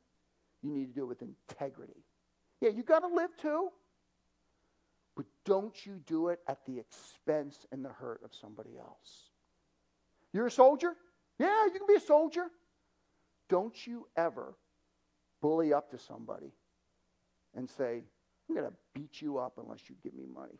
you 0.62 0.70
need 0.70 0.88
to 0.88 0.92
do 0.92 1.04
it 1.04 1.06
with 1.06 1.22
integrity. 1.22 2.04
Yeah, 2.60 2.68
you 2.68 2.82
got 2.82 2.98
to 2.98 3.08
live 3.08 3.30
too, 3.40 3.70
but 5.16 5.24
don't 5.46 5.86
you 5.86 5.98
do 6.04 6.28
it 6.28 6.40
at 6.46 6.58
the 6.66 6.78
expense 6.78 7.64
and 7.72 7.82
the 7.82 7.88
hurt 7.88 8.20
of 8.22 8.34
somebody 8.34 8.76
else. 8.78 9.30
You're 10.34 10.48
a 10.48 10.50
soldier? 10.50 10.92
Yeah, 11.38 11.64
you 11.64 11.70
can 11.70 11.86
be 11.88 11.94
a 11.94 12.00
soldier. 12.00 12.48
Don't 13.48 13.86
you 13.86 14.06
ever 14.14 14.58
bully 15.40 15.72
up 15.72 15.90
to 15.92 15.98
somebody 15.98 16.52
and 17.54 17.70
say, 17.70 18.02
I'm 18.48 18.54
going 18.54 18.68
to 18.68 18.76
beat 18.94 19.20
you 19.20 19.38
up 19.38 19.58
unless 19.62 19.80
you 19.88 19.96
give 20.02 20.14
me 20.14 20.24
money. 20.32 20.58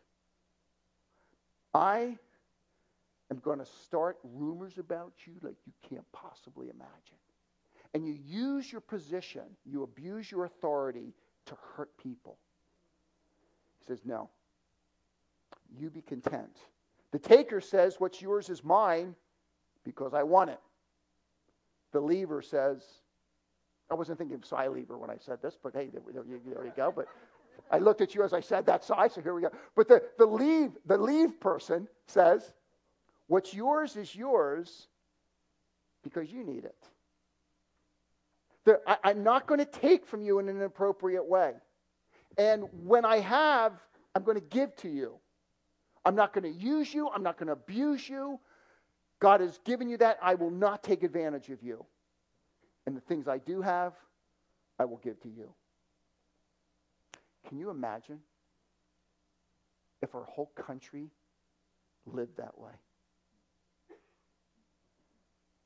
I 1.73 2.17
am 3.31 3.39
going 3.39 3.59
to 3.59 3.65
start 3.83 4.17
rumors 4.23 4.77
about 4.77 5.13
you 5.25 5.33
like 5.41 5.55
you 5.65 5.73
can't 5.87 6.09
possibly 6.11 6.67
imagine. 6.67 7.17
And 7.93 8.05
you 8.05 8.17
use 8.25 8.71
your 8.71 8.81
position, 8.81 9.43
you 9.65 9.83
abuse 9.83 10.29
your 10.29 10.45
authority 10.45 11.13
to 11.45 11.55
hurt 11.75 11.89
people. 11.97 12.37
He 13.79 13.93
says, 13.93 14.01
No. 14.05 14.29
You 15.77 15.89
be 15.89 16.01
content. 16.01 16.57
The 17.11 17.19
taker 17.19 17.61
says, 17.61 17.95
What's 17.99 18.21
yours 18.21 18.49
is 18.49 18.63
mine 18.63 19.15
because 19.83 20.13
I 20.13 20.23
want 20.23 20.49
it. 20.49 20.59
The 21.93 22.01
leaver 22.01 22.41
says, 22.41 22.83
I 23.89 23.95
wasn't 23.95 24.17
thinking 24.17 24.35
of 24.35 24.45
Cy 24.45 24.67
Lever 24.67 24.97
when 24.97 25.09
I 25.09 25.15
said 25.17 25.41
this, 25.41 25.57
but 25.61 25.73
hey, 25.73 25.89
there, 25.91 26.01
there, 26.13 26.23
there 26.45 26.65
you 26.65 26.73
go. 26.75 26.91
But 26.93 27.07
I 27.71 27.79
looked 27.79 28.01
at 28.01 28.15
you 28.15 28.23
as 28.23 28.33
I 28.33 28.39
said 28.39 28.65
that 28.67 28.83
side, 28.83 29.11
so 29.11 29.21
here 29.21 29.33
we 29.33 29.41
go. 29.41 29.51
But 29.75 29.87
the, 29.87 30.03
the 30.17 30.25
leave, 30.25 30.71
the 30.85 30.97
leave 30.97 31.39
person 31.39 31.87
says, 32.07 32.53
What's 33.27 33.53
yours 33.53 33.95
is 33.97 34.15
yours 34.15 34.87
because 36.03 36.31
you 36.31 36.43
need 36.43 36.63
it. 36.63 36.75
I, 38.85 38.97
I'm 39.03 39.23
not 39.23 39.47
going 39.47 39.59
to 39.59 39.65
take 39.65 40.05
from 40.05 40.21
you 40.21 40.39
in 40.39 40.49
an 40.49 40.57
inappropriate 40.57 41.25
way. 41.25 41.53
And 42.37 42.65
when 42.83 43.05
I 43.05 43.19
have, 43.19 43.73
I'm 44.15 44.23
going 44.23 44.39
to 44.39 44.45
give 44.45 44.75
to 44.77 44.89
you. 44.89 45.19
I'm 46.05 46.15
not 46.15 46.33
going 46.33 46.43
to 46.43 46.59
use 46.59 46.93
you. 46.93 47.09
I'm 47.09 47.23
not 47.23 47.37
going 47.37 47.47
to 47.47 47.53
abuse 47.53 48.07
you. 48.07 48.39
God 49.19 49.41
has 49.41 49.59
given 49.65 49.89
you 49.89 49.97
that. 49.97 50.17
I 50.21 50.35
will 50.35 50.51
not 50.51 50.83
take 50.83 51.03
advantage 51.03 51.49
of 51.49 51.63
you. 51.63 51.85
And 52.85 52.95
the 52.95 53.01
things 53.01 53.27
I 53.27 53.39
do 53.39 53.61
have, 53.61 53.93
I 54.79 54.85
will 54.85 54.97
give 54.97 55.19
to 55.23 55.29
you. 55.29 55.53
Can 57.47 57.57
you 57.57 57.69
imagine 57.69 58.19
if 60.01 60.13
our 60.13 60.25
whole 60.25 60.51
country 60.55 61.09
lived 62.05 62.37
that 62.37 62.57
way? 62.57 62.73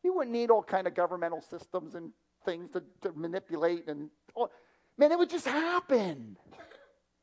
You 0.04 0.14
wouldn't 0.14 0.32
need 0.32 0.50
all 0.50 0.64
kind 0.64 0.88
of 0.88 0.96
governmental 0.96 1.42
systems 1.42 1.96
and 1.96 2.12
things 2.46 2.70
to, 2.72 2.84
to 3.02 3.12
manipulate 3.14 3.88
and 3.88 4.10
oh, 4.36 4.50
man, 4.98 5.12
it 5.12 5.18
would 5.18 5.30
just 5.30 5.48
happen. 5.48 6.38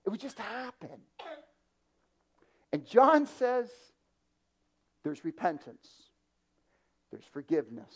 It 0.06 0.10
would 0.10 0.20
just 0.20 0.38
happen. 0.38 1.00
And 2.72 2.86
John 2.86 3.26
says 3.26 3.68
there's 5.02 5.24
repentance, 5.24 5.88
there's 7.10 7.24
forgiveness, 7.32 7.94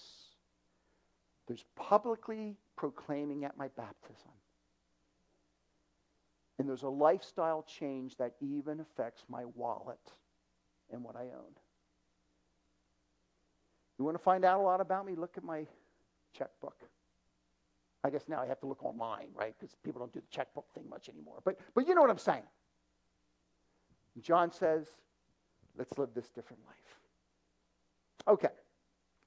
there's 1.46 1.64
publicly 1.76 2.56
proclaiming 2.76 3.44
at 3.44 3.56
my 3.56 3.68
baptism. 3.68 4.32
And 6.58 6.68
there's 6.68 6.82
a 6.82 6.88
lifestyle 6.88 7.64
change 7.66 8.16
that 8.16 8.34
even 8.40 8.80
affects 8.80 9.24
my 9.28 9.44
wallet 9.54 10.12
and 10.92 11.02
what 11.02 11.16
I 11.16 11.22
own. 11.22 11.52
You 13.98 14.04
want 14.04 14.16
to 14.16 14.22
find 14.22 14.44
out 14.44 14.60
a 14.60 14.62
lot 14.62 14.80
about 14.80 15.06
me? 15.06 15.14
Look 15.14 15.36
at 15.36 15.44
my 15.44 15.66
checkbook. 16.36 16.76
I 18.04 18.10
guess 18.10 18.24
now 18.28 18.40
I 18.42 18.46
have 18.46 18.60
to 18.60 18.66
look 18.66 18.84
online, 18.84 19.28
right? 19.34 19.54
Because 19.58 19.76
people 19.84 20.00
don't 20.00 20.12
do 20.12 20.20
the 20.20 20.26
checkbook 20.30 20.66
thing 20.74 20.88
much 20.88 21.08
anymore. 21.08 21.38
But, 21.44 21.58
but 21.74 21.86
you 21.86 21.94
know 21.94 22.00
what 22.00 22.10
I'm 22.10 22.18
saying. 22.18 22.42
John 24.20 24.52
says, 24.52 24.88
let's 25.76 25.96
live 25.98 26.10
this 26.14 26.28
different 26.30 26.62
life. 26.66 26.76
Okay, 28.28 28.52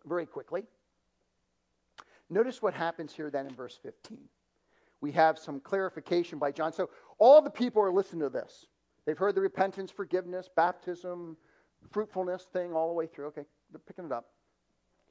very 0.06 0.26
quickly. 0.26 0.64
Notice 2.30 2.62
what 2.62 2.74
happens 2.74 3.14
here 3.14 3.30
then 3.30 3.48
in 3.48 3.56
verse 3.56 3.80
15. 3.82 4.18
We 5.02 5.12
have 5.12 5.38
some 5.38 5.60
clarification 5.60 6.40
by 6.40 6.52
John. 6.52 6.74
So 6.74 6.90
all 7.18 7.42
the 7.42 7.50
people 7.50 7.82
are 7.82 7.92
listening 7.92 8.22
to 8.22 8.30
this. 8.30 8.66
They've 9.06 9.18
heard 9.18 9.36
the 9.36 9.42
repentance, 9.42 9.92
forgiveness, 9.92 10.50
baptism, 10.56 11.38
fruitfulness 11.92 12.48
thing 12.52 12.74
all 12.74 12.88
the 12.88 12.94
way 12.94 13.08
through. 13.08 13.28
Okay, 13.28 13.46
they're 13.72 13.80
picking 13.80 14.06
it 14.06 14.12
up. 14.12 14.28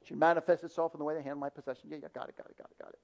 It 0.01 0.07
should 0.07 0.17
manifest 0.17 0.63
itself 0.63 0.93
in 0.93 0.99
the 0.99 1.05
way 1.05 1.15
they 1.15 1.21
handle 1.21 1.39
my 1.39 1.49
possession. 1.49 1.89
Yeah, 1.89 1.97
yeah, 2.01 2.09
got 2.13 2.29
it, 2.29 2.37
got 2.37 2.47
it, 2.49 2.57
got 2.57 2.69
it, 2.69 2.77
got 2.79 2.89
it. 2.89 2.99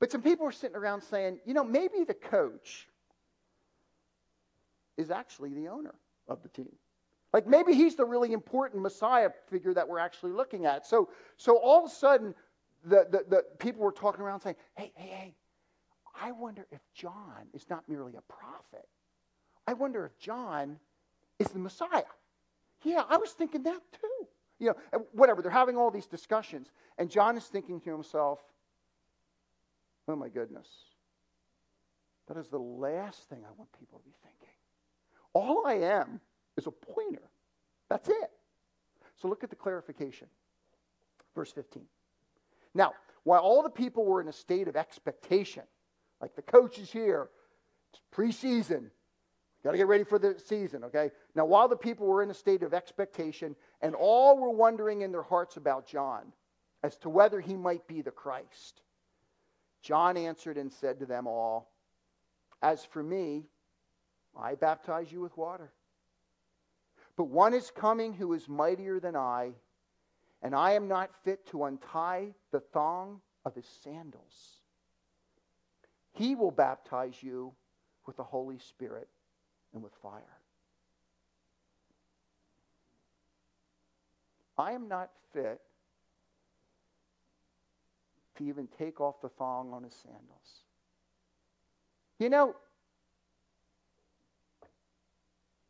But 0.00 0.10
some 0.10 0.22
people 0.22 0.46
are 0.46 0.52
sitting 0.52 0.76
around 0.76 1.02
saying, 1.02 1.38
you 1.44 1.54
know, 1.54 1.64
maybe 1.64 2.04
the 2.06 2.14
coach 2.14 2.88
is 4.96 5.10
actually 5.10 5.54
the 5.54 5.68
owner 5.68 5.94
of 6.28 6.42
the 6.42 6.48
team. 6.48 6.72
Like 7.32 7.46
maybe 7.46 7.74
he's 7.74 7.94
the 7.94 8.04
really 8.04 8.32
important 8.32 8.82
Messiah 8.82 9.30
figure 9.48 9.72
that 9.74 9.88
we're 9.88 9.98
actually 9.98 10.32
looking 10.32 10.66
at. 10.66 10.86
So, 10.86 11.10
so 11.36 11.56
all 11.58 11.84
of 11.84 11.90
a 11.90 11.94
sudden, 11.94 12.34
the, 12.84 13.06
the, 13.10 13.24
the 13.28 13.44
people 13.58 13.82
were 13.82 13.92
talking 13.92 14.22
around 14.22 14.40
saying, 14.40 14.56
hey, 14.74 14.92
hey, 14.96 15.08
hey, 15.08 15.34
I 16.14 16.32
wonder 16.32 16.66
if 16.70 16.80
John 16.94 17.46
is 17.52 17.68
not 17.68 17.88
merely 17.88 18.14
a 18.16 18.22
prophet. 18.22 18.88
I 19.66 19.74
wonder 19.74 20.04
if 20.04 20.18
John 20.18 20.78
is 21.38 21.48
the 21.48 21.58
Messiah. 21.58 22.02
Yeah, 22.82 23.04
I 23.08 23.16
was 23.16 23.32
thinking 23.32 23.62
that 23.64 23.80
too. 23.92 24.28
You 24.58 24.74
know, 24.92 25.06
whatever. 25.12 25.42
They're 25.42 25.50
having 25.50 25.76
all 25.76 25.90
these 25.90 26.06
discussions, 26.06 26.70
and 26.98 27.10
John 27.10 27.36
is 27.36 27.44
thinking 27.44 27.80
to 27.80 27.90
himself, 27.90 28.40
oh 30.08 30.16
my 30.16 30.28
goodness, 30.28 30.68
that 32.28 32.36
is 32.36 32.48
the 32.48 32.58
last 32.58 33.28
thing 33.28 33.44
I 33.44 33.52
want 33.56 33.70
people 33.78 33.98
to 33.98 34.04
be 34.04 34.14
thinking. 34.22 34.54
All 35.32 35.66
I 35.66 35.74
am 35.74 36.20
is 36.56 36.66
a 36.66 36.70
pointer. 36.70 37.22
That's 37.88 38.08
it. 38.08 38.30
So 39.16 39.28
look 39.28 39.44
at 39.44 39.50
the 39.50 39.56
clarification. 39.56 40.28
Verse 41.34 41.52
15. 41.52 41.82
Now, 42.74 42.92
while 43.24 43.40
all 43.40 43.62
the 43.62 43.70
people 43.70 44.04
were 44.04 44.20
in 44.20 44.28
a 44.28 44.32
state 44.32 44.68
of 44.68 44.76
expectation, 44.76 45.62
like 46.20 46.34
the 46.36 46.42
coach 46.42 46.78
is 46.78 46.90
here, 46.90 47.28
it's 47.92 48.00
preseason, 48.14 48.90
got 49.64 49.72
to 49.72 49.76
get 49.76 49.86
ready 49.86 50.04
for 50.04 50.18
the 50.18 50.38
season, 50.38 50.84
okay? 50.84 51.10
Now, 51.34 51.44
while 51.44 51.68
the 51.68 51.76
people 51.76 52.06
were 52.06 52.22
in 52.22 52.30
a 52.30 52.34
state 52.34 52.62
of 52.62 52.74
expectation, 52.74 53.56
and 53.80 53.94
all 53.94 54.38
were 54.38 54.50
wondering 54.50 55.02
in 55.02 55.12
their 55.12 55.22
hearts 55.22 55.56
about 55.56 55.86
John 55.86 56.32
as 56.82 56.96
to 56.98 57.08
whether 57.08 57.40
he 57.40 57.56
might 57.56 57.86
be 57.86 58.02
the 58.02 58.10
Christ, 58.10 58.82
John 59.82 60.16
answered 60.16 60.56
and 60.56 60.72
said 60.72 60.98
to 61.00 61.06
them 61.06 61.26
all, 61.26 61.72
As 62.62 62.84
for 62.84 63.02
me, 63.02 63.44
I 64.38 64.54
baptize 64.54 65.10
you 65.10 65.20
with 65.20 65.36
water. 65.36 65.72
But 67.16 67.24
one 67.24 67.54
is 67.54 67.70
coming 67.70 68.12
who 68.12 68.32
is 68.32 68.48
mightier 68.48 69.00
than 69.00 69.16
I, 69.16 69.52
and 70.42 70.54
I 70.54 70.72
am 70.72 70.88
not 70.88 71.10
fit 71.24 71.46
to 71.48 71.64
untie 71.64 72.34
the 72.50 72.60
thong 72.60 73.20
of 73.44 73.54
his 73.54 73.66
sandals. 73.82 74.59
He 76.12 76.34
will 76.34 76.50
baptize 76.50 77.22
you 77.22 77.52
with 78.06 78.16
the 78.16 78.24
Holy 78.24 78.58
Spirit 78.58 79.08
and 79.72 79.82
with 79.82 79.92
fire. 80.02 80.22
I 84.58 84.72
am 84.72 84.88
not 84.88 85.10
fit 85.32 85.60
to 88.36 88.44
even 88.44 88.68
take 88.78 89.00
off 89.00 89.20
the 89.22 89.28
thong 89.28 89.72
on 89.72 89.84
his 89.84 89.94
sandals. 89.94 90.64
You 92.18 92.28
know, 92.28 92.54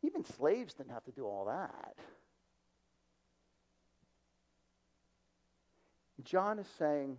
even 0.03 0.25
slaves 0.25 0.73
didn't 0.73 0.91
have 0.91 1.05
to 1.05 1.11
do 1.11 1.25
all 1.25 1.45
that. 1.45 1.95
John 6.23 6.59
is 6.59 6.67
saying, 6.77 7.17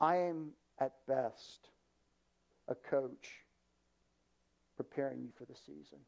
I 0.00 0.16
am 0.16 0.50
at 0.80 0.92
best 1.06 1.68
a 2.68 2.74
coach 2.74 3.44
preparing 4.76 5.20
you 5.22 5.30
for 5.36 5.44
the 5.44 5.56
season. 5.56 5.98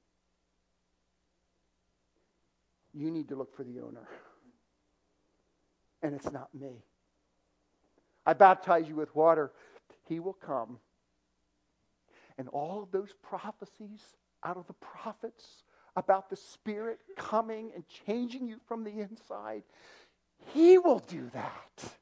You 2.95 3.11
need 3.11 3.29
to 3.29 3.37
look 3.37 3.55
for 3.55 3.65
the 3.65 3.81
owner. 3.81 4.09
And 6.03 6.15
it's 6.15 6.31
not 6.31 6.49
me. 6.55 6.83
I 8.25 8.33
baptize 8.33 8.89
you 8.89 8.97
with 8.97 9.15
water. 9.15 9.53
He 10.09 10.21
will 10.21 10.35
come. 10.35 10.79
And 12.39 12.49
all 12.49 12.83
of 12.83 12.91
those 12.91 13.13
prophecies 13.23 14.01
out 14.45 14.57
of 14.57 14.67
the 14.67 14.73
prophets 14.75 15.65
about 15.97 16.31
the 16.31 16.37
Spirit 16.37 17.01
coming 17.17 17.73
and 17.75 17.85
changing 18.07 18.47
you 18.47 18.59
from 18.67 18.85
the 18.85 19.01
inside, 19.01 19.63
He 20.53 20.79
will 20.79 21.01
do 21.01 21.31
that. 21.35 21.95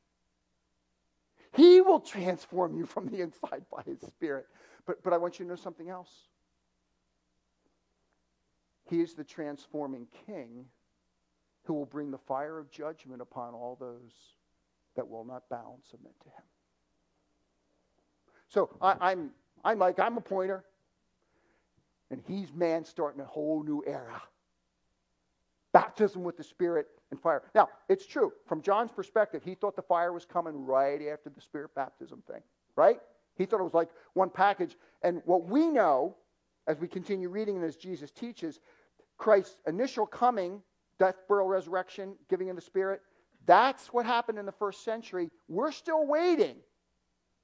He 1.54 1.80
will 1.80 2.00
transform 2.00 2.76
you 2.76 2.87
from 2.87 3.08
the 3.08 3.20
inside 3.20 3.64
by 3.70 3.82
His 3.82 4.00
Spirit. 4.00 4.46
But, 4.87 5.02
but 5.02 5.12
I 5.12 5.16
want 5.16 5.38
you 5.38 5.44
to 5.44 5.50
know 5.50 5.56
something 5.56 5.88
else. 5.88 6.11
He 8.88 9.00
is 9.00 9.14
the 9.14 9.24
transforming 9.24 10.06
King 10.26 10.64
who 11.64 11.74
will 11.74 11.87
bring 11.87 12.11
the 12.11 12.18
fire 12.18 12.58
of 12.58 12.70
judgment 12.70 13.20
upon 13.20 13.54
all 13.54 13.76
those 13.78 14.12
that 14.96 15.06
will 15.08 15.24
not 15.24 15.48
bow 15.50 15.74
and 15.74 15.84
submit 15.90 16.14
to 16.20 16.28
Him. 16.28 16.44
So 18.48 18.70
I, 18.80 18.96
I'm, 19.12 19.30
I'm 19.64 19.78
like, 19.78 19.98
I'm 19.98 20.16
a 20.16 20.22
pointer. 20.22 20.64
And 22.11 22.22
he's 22.26 22.52
man 22.54 22.84
starting 22.84 23.20
a 23.20 23.26
whole 23.26 23.62
new 23.62 23.84
era. 23.87 24.22
Baptism 25.72 26.24
with 26.24 26.37
the 26.37 26.44
Spirit 26.44 26.87
and 27.11 27.20
fire. 27.20 27.42
Now, 27.54 27.68
it's 27.88 28.07
true. 28.07 28.33
From 28.46 28.62
John's 28.62 28.92
perspective, 28.92 29.42
he 29.44 29.54
thought 29.54 29.76
the 29.76 29.83
fire 29.83 30.12
was 30.12 30.24
coming 30.24 30.64
right 30.64 31.00
after 31.09 31.31
the 31.31 31.40
Spirit 31.40 31.74
baptism 31.74 32.22
thing, 32.31 32.42
right? 32.76 33.00
He 33.37 33.46
thought 33.46 33.61
it 33.61 33.64
was 33.64 33.74
like 33.74 33.90
one 34.14 34.31
package. 34.31 34.76
And 35.02 35.22
what 35.24 35.46
we 35.46 35.68
know, 35.68 36.16
as 36.66 36.78
we 36.78 36.88
continue 36.88 37.28
reading 37.28 37.57
and 37.57 37.64
as 37.64 37.76
Jesus 37.76 38.11
teaches, 38.11 38.61
Christ's 39.16 39.61
initial 39.66 40.07
coming, 40.07 40.62
death, 40.98 41.16
burial, 41.28 41.48
resurrection, 41.48 42.14
giving 42.28 42.50
of 42.50 42.57
the 42.57 42.62
Spirit, 42.62 43.00
that's 43.46 43.92
what 43.92 44.04
happened 44.04 44.38
in 44.38 44.46
the 44.46 44.52
first 44.52 44.85
century. 44.85 45.31
We're 45.48 45.72
still 45.72 46.07
waiting 46.07 46.57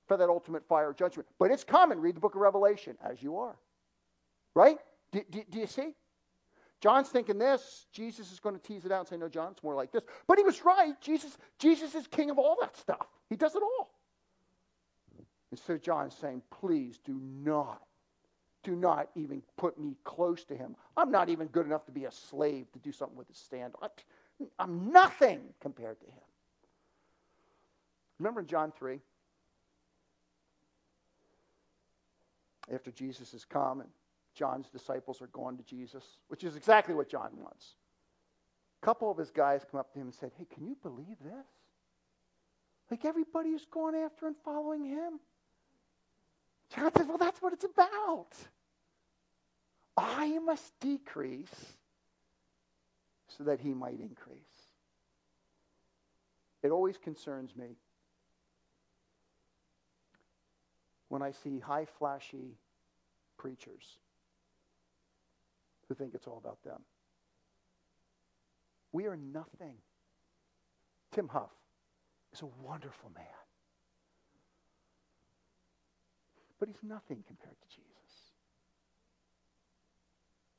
for 0.07 0.17
that 0.17 0.29
ultimate 0.29 0.67
fire 0.69 0.93
judgment. 0.93 1.29
But 1.39 1.51
it's 1.51 1.65
coming. 1.65 1.99
Read 1.99 2.17
the 2.17 2.21
book 2.21 2.35
of 2.35 2.41
Revelation 2.41 2.97
as 3.03 3.23
you 3.23 3.39
are. 3.39 3.57
Right? 4.55 4.79
Do, 5.13 5.23
do, 5.31 5.43
do, 5.49 5.59
you 5.59 5.67
see? 5.67 5.95
John's 6.81 7.09
thinking 7.09 7.39
this. 7.39 7.87
Jesus 7.93 8.31
is 8.31 8.41
going 8.41 8.55
to 8.55 8.61
tease 8.61 8.85
it 8.85 8.93
out 8.93 9.01
and 9.01 9.09
say, 9.09 9.17
no, 9.17 9.29
John, 9.29 9.53
it's 9.53 9.63
more 9.63 9.75
like 9.75 9.91
this. 9.93 10.05
But 10.27 10.39
he 10.39 10.45
was 10.45 10.65
right. 10.65 11.01
Jesus, 11.01 11.37
Jesus 11.59 11.95
is 11.95 12.07
king 12.07 12.31
of 12.31 12.39
all 12.39 12.57
that 12.61 12.77
stuff. 12.77 13.07
He 13.31 13.37
does 13.37 13.55
it 13.55 13.63
all. 13.63 13.91
And 15.51 15.59
so 15.59 15.79
John's 15.79 16.15
saying, 16.15 16.43
please 16.51 16.99
do 17.05 17.19
not, 17.43 17.81
do 18.65 18.75
not 18.75 19.09
even 19.15 19.43
put 19.57 19.79
me 19.79 19.97
close 20.05 20.45
to 20.45 20.57
him. 20.57 20.77
I'm 20.97 21.11
not 21.11 21.29
even 21.29 21.47
good 21.47 21.65
enough 21.65 21.87
to 21.87 21.93
be 21.93 22.05
a 22.05 22.13
slave 22.13 22.71
to 22.73 22.79
do 22.81 22.93
something 22.93 23.17
with 23.17 23.29
his 23.29 23.39
stand. 23.39 23.75
I'm 24.59 24.91
nothing 24.93 25.41
compared 25.61 26.01
to 26.01 26.07
him. 26.07 26.23
Remember 28.19 28.41
in 28.41 28.47
John 28.47 28.73
3? 28.77 29.01
After 32.73 32.91
Jesus 32.91 33.33
has 33.33 33.45
come 33.45 33.81
and 33.81 33.91
John's 34.35 34.69
disciples 34.69 35.23
are 35.23 35.29
going 35.29 35.57
to 35.57 35.63
Jesus, 35.63 36.05
which 36.29 36.45
is 36.45 36.57
exactly 36.57 36.95
what 36.95 37.09
John 37.09 37.31
wants. 37.37 37.75
A 38.83 38.85
couple 38.85 39.11
of 39.11 39.17
his 39.17 39.31
guys 39.31 39.65
come 39.71 39.81
up 39.81 39.93
to 39.93 39.99
him 39.99 40.09
and 40.09 40.15
said, 40.15 40.33
Hey, 40.37 40.47
can 40.53 40.67
you 40.67 40.77
believe 40.83 41.17
this? 41.23 41.47
Like 42.91 43.05
everybody 43.05 43.51
is 43.51 43.65
going 43.71 43.95
after 43.95 44.27
and 44.27 44.37
following 44.45 44.85
him. 44.85 45.21
John 46.75 46.91
says, 46.97 47.07
Well, 47.07 47.19
that's 47.19 47.41
what 47.41 47.53
it's 47.53 47.65
about. 47.65 48.33
I 49.97 50.39
must 50.41 50.79
decrease 50.81 51.75
so 53.29 53.45
that 53.45 53.61
he 53.61 53.73
might 53.73 54.01
increase. 54.01 54.41
It 56.63 56.71
always 56.71 56.97
concerns 56.97 57.55
me 57.55 57.77
when 61.09 61.23
I 61.23 61.31
see 61.31 61.61
high 61.61 61.85
flashy 61.85 62.57
preachers 63.37 63.99
who 65.89 65.95
think 65.95 66.15
it's 66.15 66.27
all 66.27 66.39
about 66.39 66.63
them. 66.65 66.81
We 68.93 69.07
are 69.07 69.17
nothing. 69.17 69.75
Tim 71.13 71.29
Huff 71.29 71.51
is 72.33 72.43
a 72.43 72.47
wonderful 72.47 73.11
man. 73.15 73.25
But 76.59 76.69
he's 76.69 76.83
nothing 76.83 77.23
compared 77.27 77.57
to 77.61 77.69
Jesus. 77.69 77.85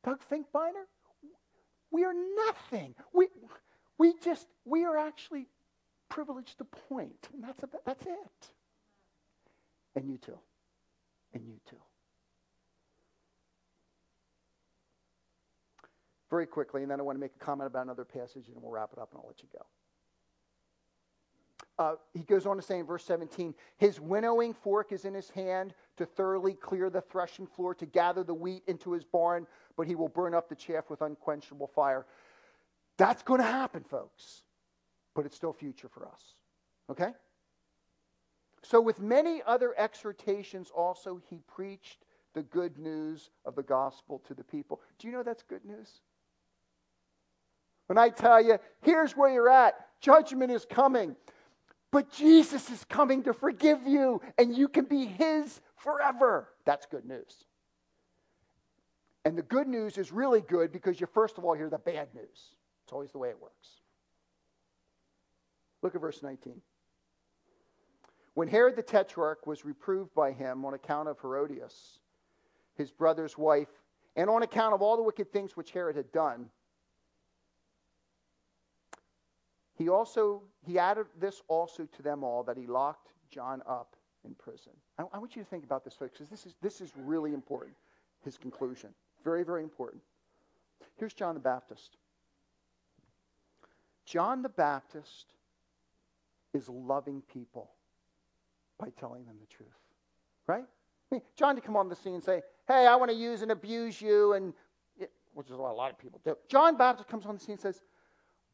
Doug 0.03 0.19
Finkbeiner, 0.31 0.85
we 1.91 2.03
are 2.03 2.13
nothing. 2.45 2.93
We, 3.13 3.27
we 3.97 4.13
just, 4.23 4.47
we 4.65 4.83
are 4.83 4.97
actually 4.97 5.47
privileged 6.09 6.57
to 6.59 6.65
point, 6.65 7.29
and 7.33 7.43
that's, 7.43 7.63
about, 7.63 7.85
that's 7.85 8.05
it. 8.05 8.51
And 9.95 10.09
you 10.09 10.17
too. 10.17 10.37
And 11.33 11.45
you 11.47 11.55
too. 11.69 11.77
Very 16.35 16.47
quickly, 16.47 16.81
and 16.81 16.91
then 16.91 16.99
I 16.99 17.03
want 17.03 17.15
to 17.15 17.21
make 17.21 17.31
a 17.33 17.45
comment 17.45 17.67
about 17.67 17.83
another 17.83 18.03
passage, 18.03 18.49
and 18.49 18.61
we'll 18.61 18.69
wrap 18.69 18.89
it 18.91 18.99
up, 18.99 19.09
and 19.13 19.21
I'll 19.21 19.27
let 19.27 19.41
you 19.41 19.47
go. 19.53 19.65
Uh, 21.79 21.95
he 22.13 22.23
goes 22.23 22.45
on 22.45 22.57
to 22.57 22.61
say 22.61 22.77
in 22.77 22.85
verse 22.85 23.05
17, 23.05 23.55
his 23.77 24.01
winnowing 24.01 24.53
fork 24.53 24.91
is 24.91 25.05
in 25.05 25.13
his 25.13 25.29
hand 25.29 25.73
to 25.95 26.05
thoroughly 26.05 26.53
clear 26.53 26.89
the 26.89 26.99
threshing 26.99 27.47
floor, 27.47 27.73
to 27.73 27.85
gather 27.85 28.21
the 28.21 28.33
wheat 28.33 28.63
into 28.67 28.91
his 28.91 29.05
barn, 29.05 29.47
but 29.77 29.87
he 29.87 29.95
will 29.95 30.09
burn 30.09 30.33
up 30.33 30.49
the 30.49 30.55
chaff 30.57 30.89
with 30.89 31.01
unquenchable 31.01 31.67
fire. 31.67 32.05
That's 32.97 33.23
going 33.23 33.39
to 33.39 33.47
happen, 33.47 33.85
folks, 33.85 34.41
but 35.15 35.25
it's 35.25 35.37
still 35.37 35.53
future 35.53 35.87
for 35.87 36.05
us. 36.05 36.33
Okay? 36.91 37.13
So, 38.61 38.81
with 38.81 38.99
many 38.99 39.41
other 39.47 39.73
exhortations, 39.77 40.69
also, 40.69 41.21
he 41.29 41.39
preached 41.47 42.03
the 42.33 42.43
good 42.43 42.77
news 42.77 43.29
of 43.45 43.55
the 43.55 43.63
gospel 43.63 44.21
to 44.27 44.33
the 44.33 44.43
people. 44.43 44.81
Do 44.99 45.07
you 45.07 45.13
know 45.13 45.23
that's 45.23 45.41
good 45.41 45.63
news? 45.63 46.01
When 47.87 47.97
I 47.97 48.09
tell 48.09 48.43
you, 48.43 48.57
here's 48.81 49.15
where 49.15 49.31
you're 49.31 49.49
at, 49.49 49.75
judgment 50.01 50.51
is 50.51 50.65
coming. 50.65 51.15
But 51.91 52.11
Jesus 52.11 52.69
is 52.69 52.83
coming 52.85 53.23
to 53.23 53.33
forgive 53.33 53.87
you, 53.87 54.21
and 54.37 54.55
you 54.55 54.67
can 54.67 54.85
be 54.85 55.05
His 55.05 55.61
forever. 55.77 56.49
That's 56.65 56.85
good 56.85 57.05
news. 57.05 57.45
And 59.23 59.37
the 59.37 59.43
good 59.43 59.67
news 59.67 59.97
is 59.97 60.11
really 60.11 60.41
good 60.41 60.71
because 60.71 60.99
you 60.99 61.07
first 61.07 61.37
of 61.37 61.45
all 61.45 61.53
hear 61.53 61.69
the 61.69 61.79
bad 61.79 62.13
news. 62.13 62.49
It's 62.83 62.93
always 62.93 63.11
the 63.11 63.17
way 63.17 63.29
it 63.29 63.41
works. 63.41 63.69
Look 65.81 65.95
at 65.95 66.01
verse 66.01 66.21
19. 66.21 66.61
When 68.35 68.47
Herod 68.47 68.75
the 68.75 68.83
Tetrarch 68.83 69.47
was 69.47 69.65
reproved 69.65 70.13
by 70.13 70.31
him 70.31 70.65
on 70.65 70.73
account 70.73 71.07
of 71.07 71.19
Herodias, 71.19 71.99
his 72.75 72.91
brother's 72.91 73.37
wife, 73.37 73.69
and 74.15 74.29
on 74.29 74.43
account 74.43 74.73
of 74.73 74.81
all 74.81 74.97
the 74.97 75.03
wicked 75.03 75.31
things 75.31 75.55
which 75.55 75.71
Herod 75.71 75.95
had 75.95 76.11
done, 76.11 76.49
He 79.77 79.89
also 79.89 80.41
he 80.65 80.79
added 80.79 81.07
this 81.19 81.41
also 81.47 81.85
to 81.85 82.01
them 82.01 82.23
all 82.23 82.43
that 82.43 82.57
he 82.57 82.65
locked 82.65 83.09
John 83.29 83.61
up 83.67 83.95
in 84.23 84.33
prison. 84.35 84.71
I, 84.97 85.03
I 85.13 85.17
want 85.17 85.35
you 85.35 85.43
to 85.43 85.49
think 85.49 85.63
about 85.63 85.83
this, 85.83 85.93
folks, 85.93 86.13
because 86.13 86.29
this 86.29 86.45
is 86.45 86.55
this 86.61 86.81
is 86.81 86.91
really 86.95 87.33
important. 87.33 87.75
His 88.23 88.37
conclusion, 88.37 88.89
very 89.23 89.43
very 89.43 89.63
important. 89.63 90.01
Here's 90.97 91.13
John 91.13 91.35
the 91.35 91.41
Baptist. 91.41 91.97
John 94.05 94.41
the 94.41 94.49
Baptist 94.49 95.33
is 96.53 96.69
loving 96.69 97.21
people 97.33 97.71
by 98.79 98.89
telling 98.99 99.25
them 99.25 99.35
the 99.41 99.47
truth, 99.47 99.67
right? 100.47 100.63
I 101.11 101.15
mean, 101.15 101.21
John 101.35 101.55
to 101.55 101.61
come 101.61 101.75
on 101.75 101.89
the 101.89 101.95
scene 101.95 102.13
and 102.15 102.23
say, 102.23 102.41
"Hey, 102.67 102.87
I 102.87 102.95
want 102.95 103.11
to 103.11 103.17
use 103.17 103.41
and 103.41 103.51
abuse 103.51 104.01
you," 104.01 104.33
and 104.33 104.53
which 105.33 105.49
is 105.49 105.57
what 105.57 105.71
a 105.71 105.73
lot 105.73 105.91
of 105.91 105.99
people 105.99 106.21
do. 106.23 106.37
John 106.47 106.77
Baptist 106.77 107.09
comes 107.09 107.25
on 107.25 107.35
the 107.35 107.41
scene 107.41 107.53
and 107.53 107.61
says, 107.61 107.81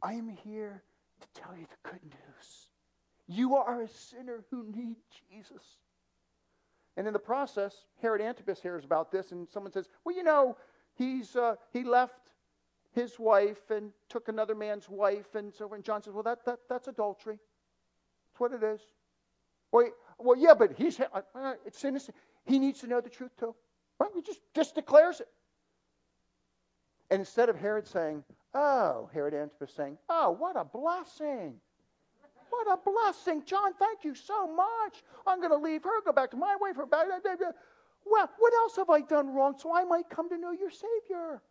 "I 0.02 0.14
am 0.14 0.28
here 0.28 0.84
to 1.22 1.42
tell 1.42 1.56
you 1.56 1.66
the 1.66 1.90
good 1.90 2.04
news. 2.04 2.68
You 3.28 3.56
are 3.56 3.82
a 3.82 3.88
sinner 3.88 4.44
who 4.50 4.66
need 4.76 4.98
Jesus. 5.30 5.64
And 6.98 7.08
in 7.08 7.14
the 7.14 7.20
process, 7.20 7.74
Herod 8.02 8.22
Antipas 8.22 8.62
hears 8.62 8.84
about 8.84 9.12
this, 9.12 9.32
and 9.32 9.48
someone 9.50 9.72
says, 9.72 9.88
Well, 10.04 10.16
you 10.16 10.24
know, 10.24 10.58
he's, 10.96 11.36
uh, 11.36 11.56
he 11.72 11.84
left 11.84 12.20
his 12.94 13.18
wife 13.18 13.72
and 13.72 13.92
took 14.10 14.28
another 14.28 14.56
man's 14.56 14.90
wife, 14.90 15.36
and 15.36 15.54
so 15.54 15.74
and 15.74 15.84
John 15.84 16.04
says, 16.04 16.14
Well, 16.14 16.24
that, 16.24 16.46
that, 16.46 16.60
that's 16.68 16.88
adultery. 16.88 17.40
That's 18.34 18.40
what 18.40 18.54
it 18.54 18.64
is. 18.64 18.82
Well, 19.72 19.90
well 20.20 20.38
yeah, 20.38 20.54
but 20.54 20.74
he's, 20.78 21.00
uh, 21.00 21.22
uh, 21.34 21.54
it's 21.66 21.84
innocent. 21.86 22.18
He 22.46 22.60
needs 22.60 22.82
to 22.82 22.88
know 22.88 23.00
the 23.00 23.10
truth 23.10 23.32
too. 23.40 23.56
Right? 24.00 24.12
He 24.14 24.22
just, 24.22 24.42
just 24.54 24.76
declares 24.76 25.22
it. 25.22 25.28
Instead 27.12 27.50
of 27.50 27.58
Herod 27.58 27.86
saying, 27.86 28.24
Oh, 28.54 29.10
Herod 29.14 29.34
Antipas 29.34 29.74
saying, 29.74 29.98
Oh, 30.10 30.32
what 30.32 30.56
a 30.56 30.64
blessing. 30.64 31.56
What 32.50 32.68
a 32.68 32.78
blessing. 32.78 33.44
John, 33.46 33.74
thank 33.74 34.04
you 34.04 34.16
so 34.16 34.48
much. 34.48 35.04
I'm 35.28 35.40
going 35.40 35.52
to 35.52 35.58
leave 35.58 35.84
her, 35.84 36.02
go 36.04 36.12
back 36.12 36.32
to 36.32 36.38
my 36.38 36.56
wife. 36.60 36.76
Her. 36.76 36.86
Well, 38.06 38.30
what 38.40 38.54
else 38.54 38.76
have 38.78 38.90
I 38.90 39.02
done 39.02 39.34
wrong 39.34 39.56
so 39.58 39.74
I 39.74 39.84
might 39.84 40.10
come 40.10 40.30
to 40.30 40.38
know 40.38 40.52
your 40.52 40.72
Savior? 40.72 41.42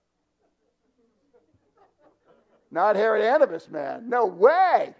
Not 2.70 2.96
Herod 2.96 3.24
Antipas, 3.24 3.68
man. 3.70 4.08
No 4.08 4.26
way. 4.26 4.94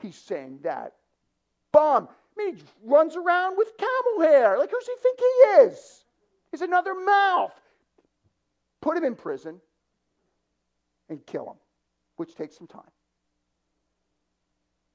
He's 0.00 0.16
saying 0.16 0.60
that. 0.62 0.94
Bum. 1.72 2.08
I 2.38 2.44
mean, 2.44 2.56
he 2.56 2.62
runs 2.84 3.16
around 3.16 3.56
with 3.56 3.72
camel 3.76 4.30
hair. 4.30 4.58
Like, 4.58 4.70
who's 4.70 4.86
he 4.86 4.94
think 5.02 5.18
he 5.18 5.24
is? 5.66 6.04
He's 6.52 6.60
another 6.60 6.94
mouth. 6.94 7.52
Put 8.80 8.96
him 8.96 9.04
in 9.04 9.14
prison 9.14 9.60
and 11.08 11.24
kill 11.26 11.46
him, 11.50 11.56
which 12.16 12.34
takes 12.34 12.56
some 12.56 12.66
time. 12.66 12.90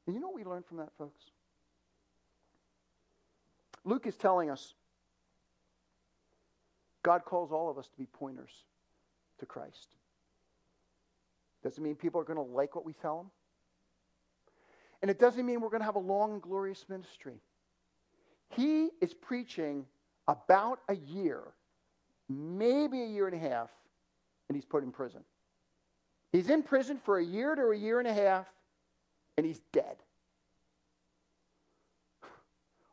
And 0.06 0.16
you 0.16 0.22
know 0.22 0.28
what 0.28 0.36
we 0.36 0.44
learned 0.44 0.66
from 0.66 0.78
that, 0.78 0.90
folks? 0.98 1.32
Luke 3.86 4.08
is 4.08 4.16
telling 4.16 4.50
us 4.50 4.74
God 7.04 7.26
calls 7.26 7.52
all 7.52 7.70
of 7.70 7.78
us 7.78 7.88
to 7.88 7.98
be 7.98 8.06
pointers 8.06 8.52
to 9.40 9.46
Christ. 9.46 9.90
Doesn't 11.64 11.84
mean 11.84 11.96
people 11.96 12.20
are 12.20 12.26
going 12.26 12.38
to 12.38 12.44
like 12.44 12.76
what 12.76 12.86
we 12.86 12.94
tell 12.94 13.18
them. 13.18 13.32
And 15.02 15.12
it 15.12 15.20
doesn't 15.20 15.46
mean 15.46 15.60
we're 15.60 15.70
going 15.70 15.82
to 15.82 15.86
have 15.86 15.96
a 15.96 16.00
long 16.00 16.34
and 16.34 16.42
glorious 16.42 16.86
ministry. 16.88 17.42
He 18.50 18.90
is 19.02 19.14
preaching 19.14 19.86
about 20.28 20.80
a 20.88 20.96
year, 20.96 21.42
maybe 22.30 23.02
a 23.02 23.08
year 23.08 23.28
and 23.28 23.36
a 23.36 23.50
half, 23.50 23.70
and 24.48 24.56
he's 24.56 24.66
put 24.66 24.84
in 24.84 24.92
prison. 24.92 25.22
He's 26.32 26.50
in 26.50 26.64
prison 26.64 27.00
for 27.04 27.20
a 27.20 27.24
year 27.24 27.56
to 27.56 27.70
a 27.70 27.76
year 27.76 28.00
and 28.00 28.08
a 28.08 28.14
half, 28.14 28.48
and 29.38 29.46
he's 29.46 29.62
dead. 29.72 29.98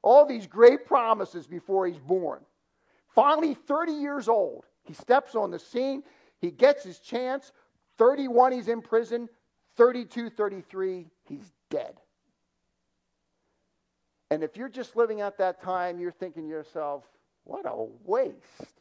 All 0.03 0.27
these 0.27 0.47
great 0.47 0.87
promises 0.87 1.47
before 1.47 1.87
he's 1.87 1.99
born. 1.99 2.41
Finally, 3.15 3.55
30 3.55 3.93
years 3.93 4.29
old, 4.29 4.65
he 4.85 4.95
steps 4.95 5.35
on 5.35 5.51
the 5.51 5.59
scene. 5.59 6.03
He 6.41 6.51
gets 6.51 6.83
his 6.83 6.99
chance. 6.99 7.53
31, 7.99 8.53
he's 8.53 8.69
in 8.69 8.81
prison. 8.81 9.29
32, 9.77 10.31
33, 10.31 11.07
he's 11.29 11.53
dead. 11.71 12.01
And 14.31 14.43
if 14.45 14.57
you're 14.57 14.69
just 14.69 14.97
living 14.97 15.21
at 15.21 15.39
that 15.39 15.63
time, 15.63 15.99
you're 15.99 16.13
thinking 16.13 16.45
to 16.45 16.49
yourself, 16.49 17.05
what 17.45 17.67
a 17.67 17.87
waste. 18.05 18.80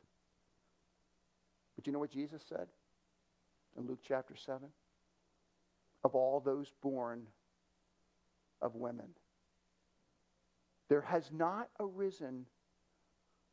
But 1.80 1.88
you 1.88 1.94
know 1.94 2.00
what 2.00 2.12
Jesus 2.12 2.44
said? 2.50 2.68
in 3.78 3.88
Luke 3.88 4.00
chapter 4.06 4.36
7? 4.36 4.68
Of 6.04 6.14
all 6.14 6.42
those 6.42 6.74
born 6.82 7.22
of 8.62 8.76
women, 8.76 9.08
there 10.90 11.00
has 11.00 11.32
not 11.32 11.70
arisen 11.80 12.46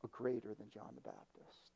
a 0.03 0.09
greater 0.09 0.57
than 0.59 0.69
John 0.75 0.89
the 0.97 1.03
Baptist. 1.03 1.71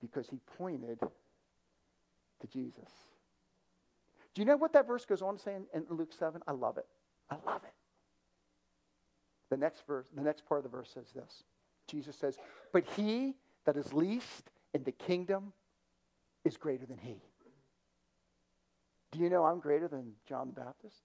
Because 0.00 0.28
he 0.28 0.38
pointed 0.56 1.00
to 1.00 2.46
Jesus. 2.46 2.92
Do 4.32 4.42
you 4.42 4.46
know 4.46 4.56
what 4.56 4.72
that 4.74 4.86
verse 4.86 5.04
goes 5.04 5.22
on 5.22 5.38
to 5.38 5.42
say 5.42 5.56
in, 5.56 5.64
in 5.72 5.96
Luke 5.96 6.12
7? 6.16 6.40
I 6.46 6.52
love 6.52 6.78
it. 6.78 6.86
I 7.28 7.34
love 7.44 7.62
it. 7.64 7.74
The 9.50 9.56
next 9.56 9.84
verse, 9.88 10.06
the 10.14 10.22
next 10.22 10.46
part 10.46 10.64
of 10.64 10.70
the 10.70 10.76
verse 10.76 10.90
says 10.94 11.10
this. 11.12 11.42
Jesus 11.88 12.14
says, 12.14 12.38
But 12.72 12.84
he 12.96 13.34
that 13.64 13.76
is 13.76 13.92
least 13.92 14.50
in 14.72 14.84
the 14.84 14.92
kingdom 14.92 15.52
is 16.44 16.56
greater 16.56 16.86
than 16.86 16.98
he. 16.98 17.16
Do 19.12 19.20
you 19.20 19.30
know 19.30 19.44
I'm 19.44 19.60
greater 19.60 19.88
than 19.88 20.12
John 20.28 20.48
the 20.48 20.60
Baptist? 20.60 20.96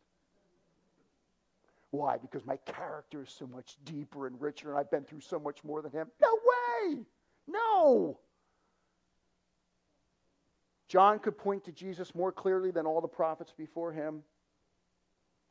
Why? 1.91 2.18
Because 2.18 2.45
my 2.45 2.57
character 2.57 3.24
is 3.24 3.30
so 3.30 3.47
much 3.47 3.78
deeper 3.84 4.28
and 4.28 4.39
richer, 4.39 4.70
and 4.70 4.80
I've 4.80 4.91
been 4.91 5.03
through 5.03 5.22
so 5.22 5.39
much 5.39 5.64
more 5.64 5.82
than 5.82 5.91
him. 5.91 6.07
No 6.22 6.39
way! 6.45 7.05
No! 7.47 8.20
John 10.88 11.20
could 11.20 11.38
point 11.38 11.66
to 11.66 11.72
Jesus 11.72 12.16
more 12.16 12.32
clearly 12.32 12.72
than 12.72 12.86
all 12.86 13.01
the 13.01 13.07
prophets 13.07 13.53
before 13.55 13.91
him. 13.91 14.24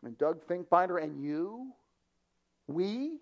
And 0.05 0.19
Doug 0.19 0.45
Finkbinder 0.47 1.03
and 1.03 1.23
you, 1.23 1.73
we 2.67 3.19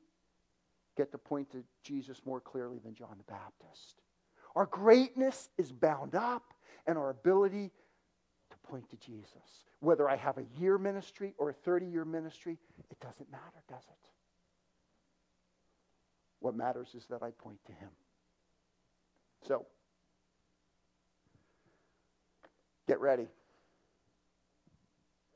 get 0.97 1.13
to 1.13 1.19
point 1.19 1.51
to 1.53 1.63
Jesus 1.83 2.21
more 2.25 2.41
clearly 2.41 2.79
than 2.83 2.95
John 2.95 3.17
the 3.17 3.33
Baptist. 3.33 4.01
Our 4.55 4.67
greatness 4.67 5.51
is 5.59 5.73
bound 5.73 6.15
up 6.15 6.55
and 6.87 6.97
our 6.97 7.11
ability 7.11 7.71
to 8.51 8.57
point 8.69 8.89
to 8.91 8.97
Jesus. 8.97 9.65
Whether 9.81 10.09
I 10.09 10.17
have 10.17 10.39
a 10.39 10.47
year 10.59 10.79
ministry 10.79 11.35
or 11.39 11.51
a 11.51 11.53
30 11.53 11.87
year 11.87 12.05
ministry, 12.05 12.59
it 12.91 13.01
doesn't 13.01 13.31
matter, 13.31 13.63
does 13.69 13.85
it? 13.89 14.09
What 16.41 16.57
matters 16.57 16.95
is 16.95 17.07
that 17.11 17.23
I 17.23 17.31
point 17.31 17.59
to 17.67 17.73
Him. 17.73 17.91
So, 19.47 19.67
Get 22.87 23.01
ready. 23.01 23.27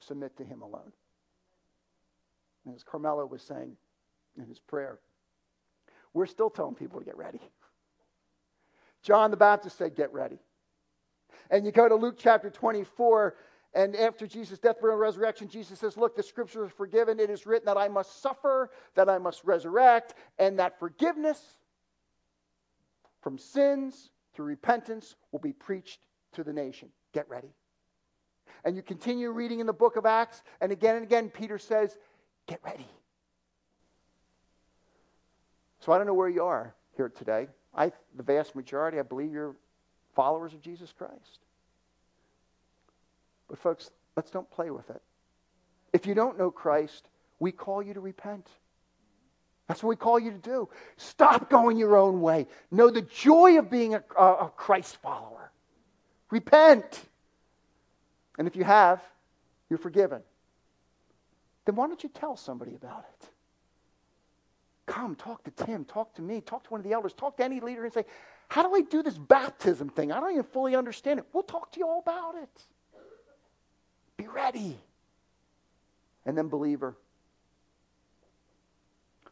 Submit 0.00 0.36
to 0.36 0.44
Him 0.44 0.62
alone. 0.62 0.92
And 2.64 2.74
as 2.74 2.82
Carmelo 2.82 3.26
was 3.26 3.42
saying 3.42 3.76
in 4.38 4.46
his 4.46 4.58
prayer, 4.58 4.98
we're 6.12 6.26
still 6.26 6.50
telling 6.50 6.74
people 6.74 6.98
to 6.98 7.04
get 7.04 7.16
ready. 7.16 7.40
John 9.02 9.30
the 9.30 9.36
Baptist 9.36 9.78
said, 9.78 9.94
Get 9.94 10.12
ready. 10.12 10.38
And 11.50 11.64
you 11.64 11.72
go 11.72 11.88
to 11.88 11.94
Luke 11.94 12.16
chapter 12.18 12.50
24, 12.50 13.36
and 13.74 13.94
after 13.96 14.26
Jesus' 14.26 14.58
death, 14.58 14.80
burial, 14.80 14.94
and 14.94 15.00
resurrection, 15.00 15.48
Jesus 15.48 15.78
says, 15.78 15.96
Look, 15.96 16.16
the 16.16 16.22
scripture 16.22 16.64
is 16.64 16.72
forgiven. 16.72 17.20
It 17.20 17.30
is 17.30 17.46
written 17.46 17.66
that 17.66 17.76
I 17.76 17.88
must 17.88 18.20
suffer, 18.20 18.70
that 18.94 19.08
I 19.08 19.18
must 19.18 19.44
resurrect, 19.44 20.14
and 20.38 20.58
that 20.58 20.78
forgiveness 20.78 21.40
from 23.20 23.38
sins 23.38 24.10
through 24.34 24.46
repentance 24.46 25.16
will 25.32 25.40
be 25.40 25.52
preached 25.52 26.00
to 26.32 26.44
the 26.44 26.52
nation. 26.52 26.88
Get 27.12 27.28
ready. 27.28 27.54
And 28.64 28.76
you 28.76 28.82
continue 28.82 29.30
reading 29.30 29.60
in 29.60 29.66
the 29.66 29.72
book 29.72 29.96
of 29.96 30.04
Acts, 30.04 30.42
and 30.60 30.72
again 30.72 30.96
and 30.96 31.04
again, 31.04 31.30
Peter 31.30 31.58
says, 31.58 31.96
Get 32.46 32.60
ready. 32.64 32.86
So 35.80 35.92
I 35.92 35.98
don't 35.98 36.06
know 36.06 36.14
where 36.14 36.28
you 36.28 36.44
are 36.44 36.74
here 36.96 37.08
today. 37.08 37.48
I, 37.74 37.92
the 38.16 38.22
vast 38.22 38.54
majority, 38.54 38.98
I 38.98 39.02
believe 39.02 39.32
you're 39.32 39.56
followers 40.14 40.52
of 40.52 40.60
Jesus 40.60 40.92
Christ. 40.92 41.40
But, 43.48 43.58
folks, 43.58 43.90
let's 44.16 44.30
don't 44.30 44.50
play 44.50 44.70
with 44.70 44.90
it. 44.90 45.00
If 45.92 46.06
you 46.06 46.14
don't 46.14 46.38
know 46.38 46.50
Christ, 46.50 47.08
we 47.38 47.52
call 47.52 47.82
you 47.82 47.94
to 47.94 48.00
repent. 48.00 48.46
That's 49.66 49.82
what 49.82 49.88
we 49.88 49.96
call 49.96 50.18
you 50.18 50.32
to 50.32 50.38
do. 50.38 50.68
Stop 50.96 51.48
going 51.48 51.76
your 51.76 51.96
own 51.96 52.20
way. 52.20 52.48
Know 52.70 52.90
the 52.90 53.02
joy 53.02 53.58
of 53.58 53.70
being 53.70 53.94
a, 53.94 54.02
a, 54.18 54.24
a 54.24 54.52
Christ 54.56 54.96
follower. 54.96 55.50
Repent. 56.30 57.00
And 58.38 58.48
if 58.48 58.56
you 58.56 58.64
have, 58.64 59.00
you're 59.68 59.78
forgiven. 59.78 60.22
Then 61.64 61.76
why 61.76 61.86
don't 61.86 62.02
you 62.02 62.08
tell 62.08 62.36
somebody 62.36 62.74
about 62.74 63.04
it? 63.20 63.28
Come, 64.90 65.14
talk 65.14 65.44
to 65.44 65.52
Tim, 65.52 65.84
talk 65.84 66.16
to 66.16 66.22
me, 66.22 66.40
talk 66.40 66.64
to 66.64 66.70
one 66.70 66.80
of 66.80 66.84
the 66.84 66.92
elders, 66.92 67.12
talk 67.12 67.36
to 67.36 67.44
any 67.44 67.60
leader 67.60 67.84
and 67.84 67.94
say, 67.94 68.04
How 68.48 68.64
do 68.64 68.74
I 68.74 68.80
do 68.80 69.04
this 69.04 69.16
baptism 69.16 69.88
thing? 69.88 70.10
I 70.10 70.18
don't 70.18 70.32
even 70.32 70.42
fully 70.42 70.74
understand 70.74 71.20
it. 71.20 71.26
We'll 71.32 71.44
talk 71.44 71.70
to 71.72 71.78
you 71.78 71.86
all 71.86 72.00
about 72.00 72.34
it. 72.42 72.62
Be 74.16 74.26
ready. 74.26 74.76
And 76.26 76.36
then, 76.36 76.48
believer, 76.48 76.96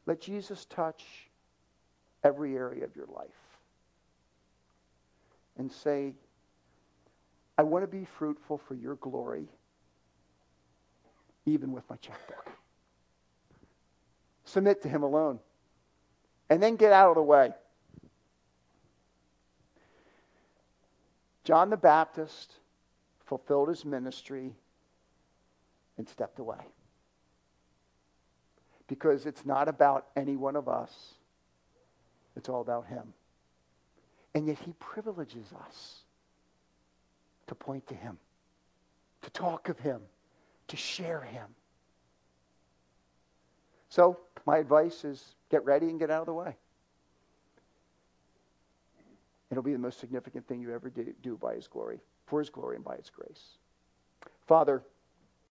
let 0.07 0.21
Jesus 0.21 0.65
touch 0.67 1.05
every 2.23 2.55
area 2.55 2.85
of 2.85 2.95
your 2.95 3.07
life 3.07 3.29
and 5.57 5.73
say, 5.73 6.15
I 7.59 7.65
want 7.65 7.83
to 7.83 7.89
be 7.89 8.05
fruitful 8.05 8.59
for 8.59 8.77
your 8.77 8.95
glory, 8.95 9.49
even 11.47 11.73
with 11.73 11.83
my 11.91 11.97
checkbook. 11.97 12.49
Submit 14.45 14.83
to 14.83 14.89
Him 14.89 15.03
alone 15.03 15.41
and 16.51 16.63
then 16.63 16.77
get 16.77 16.93
out 16.93 17.11
of 17.11 17.17
the 17.17 17.23
way. 17.23 17.53
John 21.45 21.71
the 21.71 21.77
Baptist 21.77 22.53
fulfilled 23.25 23.69
his 23.69 23.85
ministry 23.85 24.53
and 25.97 26.09
stepped 26.09 26.39
away. 26.39 26.61
Because 28.87 29.27
it's 29.27 29.45
not 29.45 29.69
about 29.69 30.07
any 30.17 30.37
one 30.37 30.57
of 30.57 30.69
us, 30.69 31.15
it's 32.37 32.49
all 32.49 32.61
about 32.61 32.87
him. 32.87 33.13
And 34.35 34.47
yet 34.47 34.59
he 34.65 34.73
privileges 34.79 35.47
us 35.67 36.01
to 37.49 37.55
point 37.55 37.87
to 37.89 37.95
him, 37.95 38.19
to 39.23 39.31
talk 39.31 39.69
of 39.69 39.79
him, 39.79 40.01
to 40.69 40.77
share 40.77 41.21
him. 41.21 41.47
So, 43.89 44.19
my 44.47 44.59
advice 44.59 45.05
is 45.05 45.35
get 45.51 45.65
ready 45.65 45.89
and 45.89 45.99
get 45.99 46.11
out 46.11 46.21
of 46.21 46.27
the 46.27 46.35
way. 46.35 46.57
It'll 49.51 49.63
be 49.63 49.73
the 49.73 49.79
most 49.79 49.99
significant 49.99 50.47
thing 50.47 50.61
you 50.61 50.75
ever 50.75 50.91
do, 50.91 51.15
do 51.23 51.37
by 51.37 51.55
His 51.55 51.67
glory, 51.67 52.01
for 52.27 52.41
His 52.41 52.51
glory 52.51 52.77
and 52.77 52.85
by 52.85 52.97
His 52.97 53.11
grace. 53.11 53.57
Father, 54.47 54.83